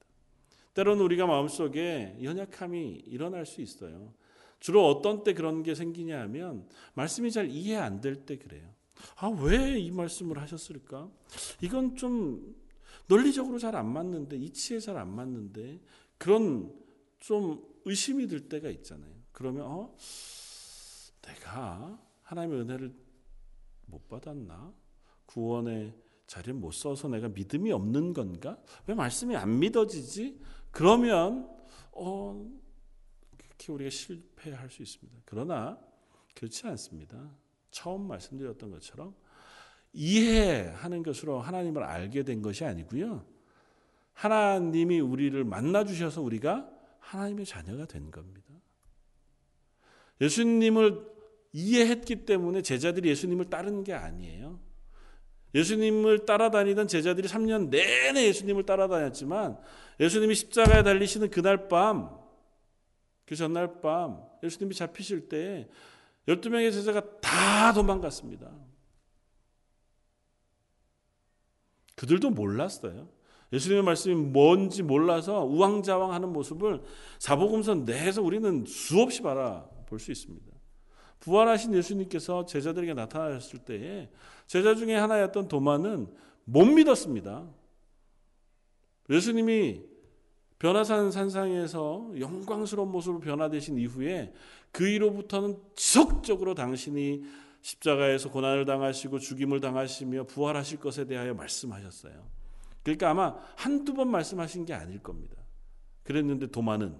때로는 0.73 1.01
우리가 1.05 1.25
마음속에 1.25 2.17
연약함이 2.21 3.03
일어날 3.05 3.45
수 3.45 3.61
있어요. 3.61 4.13
주로 4.59 4.85
어떤 4.89 5.23
때 5.23 5.33
그런 5.33 5.63
게 5.63 5.73
생기냐 5.73 6.19
하면 6.23 6.67
말씀이 6.95 7.31
잘 7.31 7.49
이해 7.49 7.77
안 7.77 8.01
될 8.01 8.25
때 8.25 8.37
그래요. 8.37 8.73
아, 9.15 9.27
왜 9.29 9.79
이 9.79 9.89
말씀을 9.91 10.37
하셨을까? 10.37 11.09
이건 11.61 11.95
좀 11.95 12.54
논리적으로 13.08 13.58
잘 13.58 13.75
안 13.75 13.87
맞는데, 13.87 14.35
이치에 14.35 14.79
잘 14.79 14.97
안 14.97 15.13
맞는데, 15.15 15.79
그런 16.17 16.73
좀 17.19 17.65
의심이 17.85 18.27
들 18.27 18.49
때가 18.49 18.69
있잖아요. 18.69 19.23
그러면 19.34 19.65
어 19.65 19.96
내가 21.21 22.00
하나님의 22.21 22.62
은혜를 22.62 22.96
못 23.88 24.08
받았나? 24.08 24.73
구원의 25.25 25.94
자리를 26.27 26.54
못 26.54 26.71
써서 26.71 27.08
내가 27.10 27.27
믿음이 27.27 27.71
없는 27.71 28.13
건가? 28.13 28.58
왜 28.88 28.96
말씀이 28.96 29.36
안 29.36 29.60
믿어지지? 29.60 30.40
그러면 30.71 31.50
어 31.92 32.50
그렇게 33.38 33.71
우리가 33.71 33.90
실패할 33.90 34.69
수 34.69 34.81
있습니다. 34.81 35.21
그러나 35.25 35.79
그렇지 36.36 36.67
않습니다. 36.67 37.36
처음 37.71 38.08
말씀드렸던 38.08 38.71
것처럼 38.71 39.15
이해하는 39.94 41.04
것으로 41.04 41.40
하나님을 41.40 41.84
알게 41.84 42.23
된 42.23 42.42
것이 42.42 42.65
아니고요. 42.65 43.25
하나님이 44.13 45.00
우리를 45.00 45.44
만나 45.44 45.84
주셔서 45.84 46.21
우리가 46.21 46.69
하나님의 47.00 47.46
자녀가 47.46 47.86
된 47.86 48.12
겁니다. 48.12 48.52
예수님을 50.24 51.06
이해했기 51.52 52.26
때문에 52.26 52.62
제자들이 52.62 53.10
예수님을 53.10 53.46
따르는 53.46 53.84
게 53.84 53.94
아니에요. 53.94 54.60
예수님을 55.54 56.26
따라다니던 56.26 56.88
제자들이 56.88 57.28
3년 57.28 57.69
내내 57.69 58.26
예수님을 58.28 58.65
따라다녔지만 58.65 59.58
예수님이 60.00 60.34
십자가에 60.34 60.82
달리시는 60.82 61.30
그날 61.30 61.67
밤, 61.67 62.10
그 63.26 63.36
전날 63.36 63.82
밤 63.82 64.24
예수님이 64.44 64.74
잡히실 64.74 65.30
때 65.30 65.69
12명의 66.28 66.71
제자가 66.71 67.19
다 67.19 67.74
도망갔습니다. 67.74 68.52
그들도 71.96 72.32
몰랐어요. 72.32 73.10
예수님의 73.52 73.84
말씀이 73.84 74.15
뭔지 74.15 74.82
몰라서 74.82 75.44
우왕좌왕하는 75.46 76.34
모습을 76.34 76.82
사복음서 77.19 77.76
내에서 77.76 78.24
우리는 78.24 78.65
수없이 78.65 79.21
바라 79.21 79.69
볼 79.94 80.00
수 80.00 80.12
있습니다. 80.12 80.52
부활하신 81.19 81.73
예수님께서 81.73 82.46
제자들에게 82.46 82.94
나타나셨을 82.96 83.60
때에 83.60 84.10
제자 84.46 84.75
중에 84.75 84.96
하나였던 84.96 85.48
도마는 85.48 86.08
못 86.44 86.65
믿었습니다. 86.65 87.48
예수님이 89.10 89.81
변화산 90.60 91.12
산상에서 91.12 92.13
영광스러운 92.19 92.89
모습으로 92.89 93.19
변화되신 93.19 93.77
이후에 93.77 94.33
그 94.71 94.87
이로부터는 94.87 95.58
지속적으로 95.75 96.56
당신이 96.56 97.23
십자가에서 97.62 98.29
고난을 98.29 98.65
당하시고 98.65 99.19
죽임을 99.19 99.62
당하시며 99.62 100.25
부활하실 100.25 100.79
것에 100.79 101.06
대하여 101.06 101.33
말씀하셨어요. 101.33 102.27
그러니까 102.81 103.10
아마 103.10 103.35
한두 103.56 103.94
번 103.94 104.10
말씀하신 104.10 104.65
게 104.65 104.73
아닐 104.73 105.00
겁니다. 105.00 105.37
그랬는데 106.04 106.48
도마는 106.48 106.98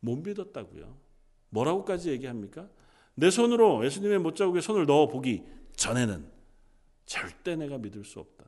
못 0.00 0.16
믿었다고요. 0.16 1.07
뭐라고까지 1.50 2.10
얘기합니까? 2.10 2.68
내 3.14 3.30
손으로 3.30 3.84
예수님의 3.84 4.18
못자국에 4.20 4.60
손을 4.60 4.86
넣어 4.86 5.08
보기 5.08 5.44
전에는 5.76 6.30
절대 7.06 7.56
내가 7.56 7.78
믿을 7.78 8.04
수 8.04 8.20
없다. 8.20 8.44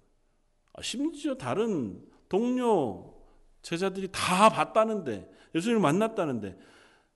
아, 0.75 0.83
심지어 0.83 1.35
다른 1.35 2.07
동료 2.29 3.15
제자들이 3.63 4.09
다 4.13 4.49
봤다는데 4.49 5.31
예수님을 5.55 5.81
만났다는데 5.81 6.59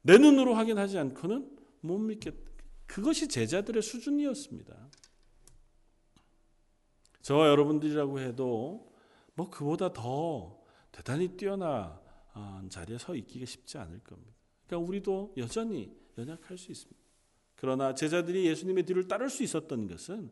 내 0.02 0.18
눈으로 0.18 0.54
확인하지 0.54 0.98
않고는 0.98 1.56
못 1.80 1.98
믿겠다. 1.98 2.50
그것이 2.86 3.28
제자들의 3.28 3.82
수준이었습니다. 3.82 4.74
저와 7.22 7.48
여러분들이라고 7.48 8.20
해도 8.20 8.92
뭐 9.34 9.48
그보다 9.50 9.92
더 9.92 10.60
대단히 10.92 11.28
뛰어난 11.28 11.98
자리에 12.68 12.98
서 12.98 13.14
있기가 13.14 13.46
쉽지 13.46 13.78
않을 13.78 14.00
겁니다. 14.00 14.43
그러니까 14.66 14.88
우리도 14.88 15.34
여전히 15.36 15.92
연약할 16.18 16.58
수 16.58 16.72
있습니다. 16.72 17.00
그러나 17.56 17.94
제자들이 17.94 18.46
예수님의 18.46 18.84
뒤를 18.84 19.08
따를 19.08 19.30
수 19.30 19.42
있었던 19.42 19.86
것은 19.86 20.30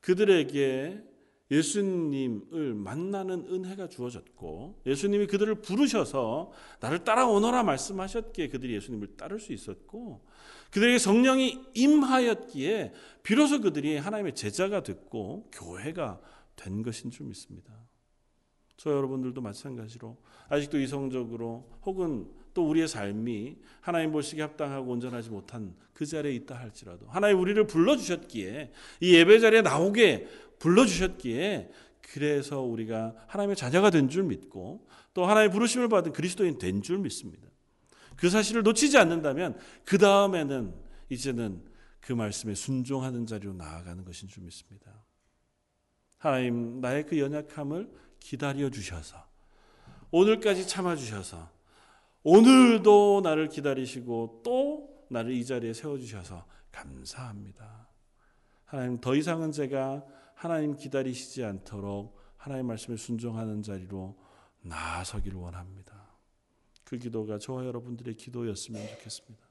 그들에게 0.00 1.02
예수님을 1.50 2.74
만나는 2.74 3.46
은혜가 3.50 3.88
주어졌고 3.88 4.80
예수님이 4.86 5.26
그들을 5.26 5.54
부르셔서 5.56 6.50
나를 6.80 7.04
따라오너라 7.04 7.62
말씀하셨기에 7.62 8.48
그들이 8.48 8.74
예수님을 8.76 9.16
따를 9.16 9.38
수 9.38 9.52
있었고 9.52 10.24
그들에게 10.70 10.98
성령이 10.98 11.60
임하였기에 11.74 12.92
비로소 13.22 13.60
그들이 13.60 13.98
하나님의 13.98 14.34
제자가 14.34 14.82
됐고 14.82 15.50
교회가 15.52 16.20
된 16.56 16.82
것인 16.82 17.10
줄 17.10 17.26
믿습니다. 17.26 17.74
저 18.78 18.90
여러분들도 18.90 19.40
마찬가지로 19.42 20.16
아직도 20.48 20.80
이성적으로 20.80 21.70
혹은 21.82 22.32
또 22.54 22.68
우리의 22.68 22.88
삶이 22.88 23.56
하나님 23.80 24.12
보시기에 24.12 24.42
합당하고 24.42 24.90
온전하지 24.92 25.30
못한 25.30 25.74
그 25.92 26.06
자리에 26.06 26.32
있다 26.34 26.54
할지라도 26.56 27.06
하나님 27.08 27.40
우리를 27.40 27.66
불러 27.66 27.96
주셨기에 27.96 28.72
이 29.00 29.14
예배 29.14 29.40
자리에 29.40 29.62
나오게 29.62 30.28
불러 30.58 30.84
주셨기에 30.86 31.70
그래서 32.02 32.60
우리가 32.60 33.14
하나님의 33.26 33.56
자녀가 33.56 33.90
된 33.90 34.08
줄 34.08 34.24
믿고 34.24 34.86
또 35.14 35.24
하나님의 35.24 35.52
부르심을 35.52 35.88
받은 35.88 36.12
그리스도인 36.12 36.58
된 36.58 36.82
줄 36.82 36.98
믿습니다. 36.98 37.48
그 38.16 38.28
사실을 38.28 38.62
놓치지 38.62 38.98
않는다면 38.98 39.58
그 39.84 39.98
다음에는 39.98 40.74
이제는 41.08 41.62
그 42.00 42.12
말씀에 42.12 42.54
순종하는 42.54 43.26
자리로 43.26 43.54
나아가는 43.54 44.04
것인 44.04 44.28
줄 44.28 44.42
믿습니다. 44.44 44.92
하나님 46.18 46.80
나의 46.80 47.06
그 47.06 47.18
연약함을 47.18 47.90
기다려 48.20 48.70
주셔서 48.70 49.26
오늘까지 50.10 50.68
참아 50.68 50.96
주셔서 50.96 51.50
오늘도 52.24 53.22
나를 53.24 53.48
기다리시고 53.48 54.42
또 54.44 55.06
나를 55.08 55.32
이 55.32 55.44
자리에 55.44 55.72
세워 55.72 55.98
주셔서 55.98 56.46
감사합니다. 56.70 57.88
하나님 58.64 59.00
더 59.00 59.14
이상은 59.14 59.52
제가 59.52 60.04
하나님 60.34 60.76
기다리시지 60.76 61.44
않도록 61.44 62.16
하나님 62.36 62.66
말씀에 62.66 62.96
순종하는 62.96 63.62
자리로 63.62 64.16
나아서기를 64.62 65.38
원합니다. 65.38 65.92
그 66.84 66.98
기도가 66.98 67.38
저와 67.38 67.66
여러분들의 67.66 68.14
기도였으면 68.14 68.86
좋겠습니다. 68.86 69.46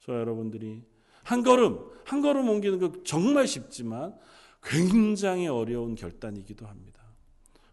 저와 0.00 0.20
여러분들이 0.20 0.84
한 1.22 1.42
걸음 1.42 1.78
한 2.04 2.20
걸음 2.20 2.48
옮기는 2.48 2.78
거 2.78 3.02
정말 3.04 3.46
쉽지만 3.46 4.18
굉장히 4.62 5.46
어려운 5.46 5.94
결단이기도 5.94 6.66
합니다. 6.66 6.97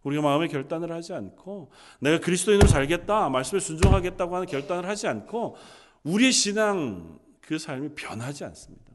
우리가 0.06 0.22
마음의 0.22 0.50
결단을 0.50 0.92
하지 0.92 1.14
않고 1.14 1.72
내가 2.00 2.20
그리스도인으로 2.20 2.68
살겠다, 2.68 3.30
말씀에 3.30 3.60
순종하겠다고 3.60 4.36
하는 4.36 4.48
결단을 4.48 4.88
하지 4.88 5.08
않고 5.08 5.58
우리의 6.04 6.32
신앙 6.32 7.20
그 7.42 7.58
삶이 7.58 7.90
변하지 7.96 8.46
않습니다. 8.46 8.94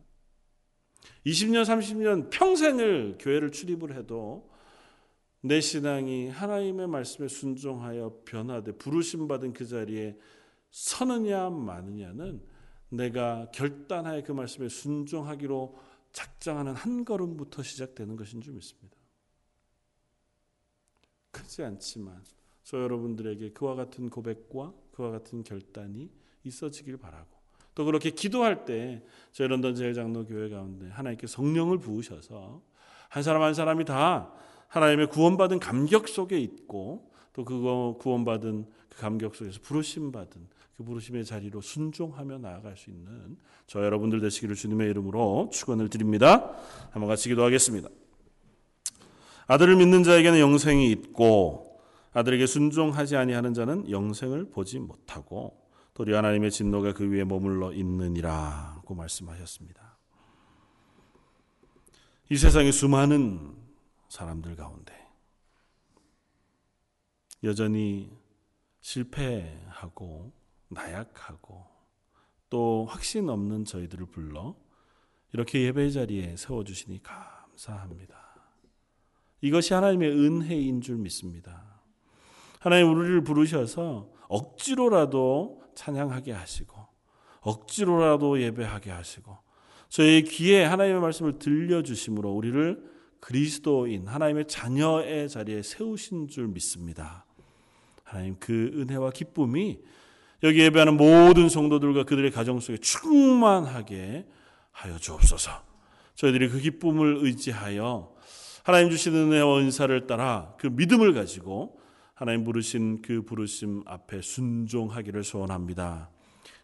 20년, 1.26 1.64
30년 1.64 2.30
평생을 2.30 3.18
교회를 3.18 3.50
출입을 3.50 3.96
해도 3.96 4.48
내 5.42 5.60
신앙이 5.60 6.28
하나님의 6.28 6.86
말씀에 6.86 7.28
순종하여 7.28 8.20
변화돼 8.24 8.72
부르심 8.72 9.26
받은 9.26 9.52
그 9.52 9.66
자리에 9.66 10.16
서느냐 10.70 11.50
마느냐는 11.50 12.42
내가 12.88 13.50
결단하여 13.52 14.22
그 14.22 14.32
말씀에 14.32 14.68
순종하기로 14.68 15.76
작정하는 16.12 16.74
한 16.74 17.04
걸음부터 17.04 17.62
시작되는 17.62 18.16
것인 18.16 18.40
줄 18.40 18.54
믿습니다. 18.54 18.99
크지 21.30 21.62
않지만 21.62 22.22
저 22.64 22.80
여러분들에게 22.80 23.52
그와 23.52 23.74
같은 23.74 24.10
고백과 24.10 24.72
그와 24.92 25.10
같은 25.10 25.42
결단이 25.42 26.10
있어지길 26.44 26.96
바라고 26.96 27.28
또 27.74 27.84
그렇게 27.84 28.10
기도할 28.10 28.64
때 28.64 29.02
저희 29.32 29.48
런던 29.48 29.74
제일장로 29.74 30.26
교회 30.26 30.48
가운데 30.48 30.88
하나님께 30.88 31.26
성령을 31.26 31.78
부으셔서 31.78 32.62
한 33.08 33.22
사람 33.22 33.42
한 33.42 33.54
사람이 33.54 33.84
다 33.84 34.32
하나님의 34.68 35.08
구원받은 35.08 35.58
감격 35.58 36.08
속에 36.08 36.38
있고 36.38 37.10
또 37.32 37.44
그거 37.44 37.96
구원받은 38.00 38.66
그 38.88 38.98
감격 38.98 39.34
속에서 39.34 39.60
부르심 39.62 40.12
받은 40.12 40.48
그 40.76 40.84
부르심의 40.84 41.24
자리로 41.24 41.60
순종하며 41.60 42.38
나아갈 42.38 42.76
수 42.76 42.90
있는 42.90 43.36
저 43.66 43.84
여러분들 43.84 44.20
되시기를 44.20 44.54
주님의 44.54 44.90
이름으로 44.90 45.50
축원을 45.52 45.90
드립니다. 45.90 46.56
한번 46.90 47.08
같이 47.08 47.28
기도하겠습니다. 47.28 47.88
아들을 49.50 49.74
믿는 49.74 50.04
자에게는 50.04 50.38
영생이 50.38 50.92
있고 50.92 51.82
아들에게 52.12 52.46
순종하지 52.46 53.16
아니하는 53.16 53.52
자는 53.52 53.90
영생을 53.90 54.48
보지 54.48 54.78
못하고 54.78 55.68
도리 55.92 56.14
하나님의 56.14 56.52
진노가 56.52 56.92
그 56.92 57.10
위에 57.10 57.24
머물러 57.24 57.72
있느니라고 57.72 58.94
말씀하셨습니다. 58.94 59.98
이 62.30 62.36
세상의 62.36 62.70
수많은 62.70 63.56
사람들 64.08 64.54
가운데 64.54 64.94
여전히 67.42 68.08
실패하고 68.82 70.30
나약하고 70.68 71.66
또 72.50 72.86
확신 72.88 73.28
없는 73.28 73.64
저희들을 73.64 74.06
불러 74.06 74.54
이렇게 75.32 75.62
예배 75.62 75.90
자리에 75.90 76.36
세워 76.36 76.62
주시니 76.62 77.02
감사합니다. 77.02 78.19
이것이 79.40 79.74
하나님의 79.74 80.10
은혜인 80.10 80.80
줄 80.80 80.96
믿습니다. 80.96 81.80
하나님 82.58 82.90
우리를 82.90 83.22
부르셔서 83.22 84.10
억지로라도 84.28 85.62
찬양하게 85.74 86.32
하시고 86.32 86.76
억지로라도 87.40 88.40
예배하게 88.40 88.90
하시고 88.90 89.38
저희 89.88 90.22
귀에 90.22 90.64
하나님의 90.64 91.00
말씀을 91.00 91.38
들려 91.38 91.82
주심으로 91.82 92.30
우리를 92.30 92.90
그리스도인 93.20 94.06
하나님의 94.06 94.46
자녀의 94.46 95.28
자리에 95.28 95.62
세우신 95.62 96.28
줄 96.28 96.48
믿습니다. 96.48 97.26
하나님 98.04 98.36
그 98.38 98.70
은혜와 98.74 99.10
기쁨이 99.10 99.80
여기 100.42 100.60
예배하는 100.60 100.96
모든 100.96 101.48
성도들과 101.48 102.04
그들의 102.04 102.30
가정 102.30 102.60
속에 102.60 102.78
충만하게 102.78 104.26
하여 104.70 104.96
주옵소서. 104.98 105.50
저희들이 106.14 106.48
그 106.48 106.60
기쁨을 106.60 107.18
의지하여 107.22 108.14
하나님 108.62 108.90
주신 108.90 109.14
은혜와 109.14 109.58
은사를 109.60 110.06
따라 110.06 110.54
그 110.58 110.66
믿음을 110.66 111.14
가지고 111.14 111.80
하나님 112.14 112.44
부르신 112.44 113.00
그 113.00 113.22
부르심 113.22 113.82
앞에 113.86 114.20
순종하기를 114.20 115.24
소원합니다. 115.24 116.10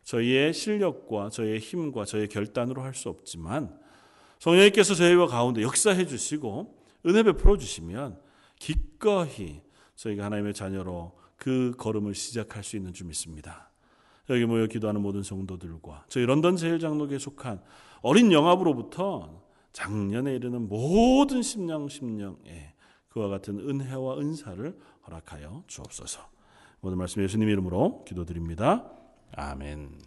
저희의 0.05 0.53
실력과 0.53 1.30
저희의 1.30 1.59
힘과 1.59 2.05
저희의 2.05 2.28
결단으로 2.28 2.82
할 2.82 2.94
수 2.94 3.09
없지만 3.09 3.78
성령님께서 4.38 4.94
저희와 4.94 5.26
가운데 5.26 5.62
역사해 5.62 6.07
주시고 6.07 6.78
은혜 7.07 7.22
베풀어 7.22 7.57
주시면 7.57 8.20
기꺼이 8.59 9.62
저희가 9.94 10.24
하나님의 10.26 10.53
자녀로 10.53 11.16
그 11.36 11.72
걸음을 11.78 12.14
시작할 12.14 12.62
수 12.62 12.76
있는 12.76 12.92
줄 12.92 13.07
믿습니다. 13.07 13.70
여기 14.28 14.44
모여 14.44 14.66
기도하는 14.66 15.01
모든 15.01 15.22
성도들과 15.22 16.05
저희 16.09 16.26
런던 16.26 16.57
제일장로교에 16.57 17.18
속한 17.18 17.62
어린 18.03 18.32
영합으로부터 18.32 19.45
작년에 19.76 20.34
이르는 20.34 20.70
모든 20.70 21.42
심령 21.42 21.86
심령에 21.86 22.72
그와 23.08 23.28
같은 23.28 23.58
은혜와 23.58 24.18
은사를 24.18 24.78
허락하여 25.06 25.64
주옵소서. 25.66 26.26
모든 26.80 26.96
말씀 26.96 27.22
예수님 27.22 27.46
이름으로 27.50 28.02
기도드립니다. 28.06 28.90
아멘. 29.32 30.05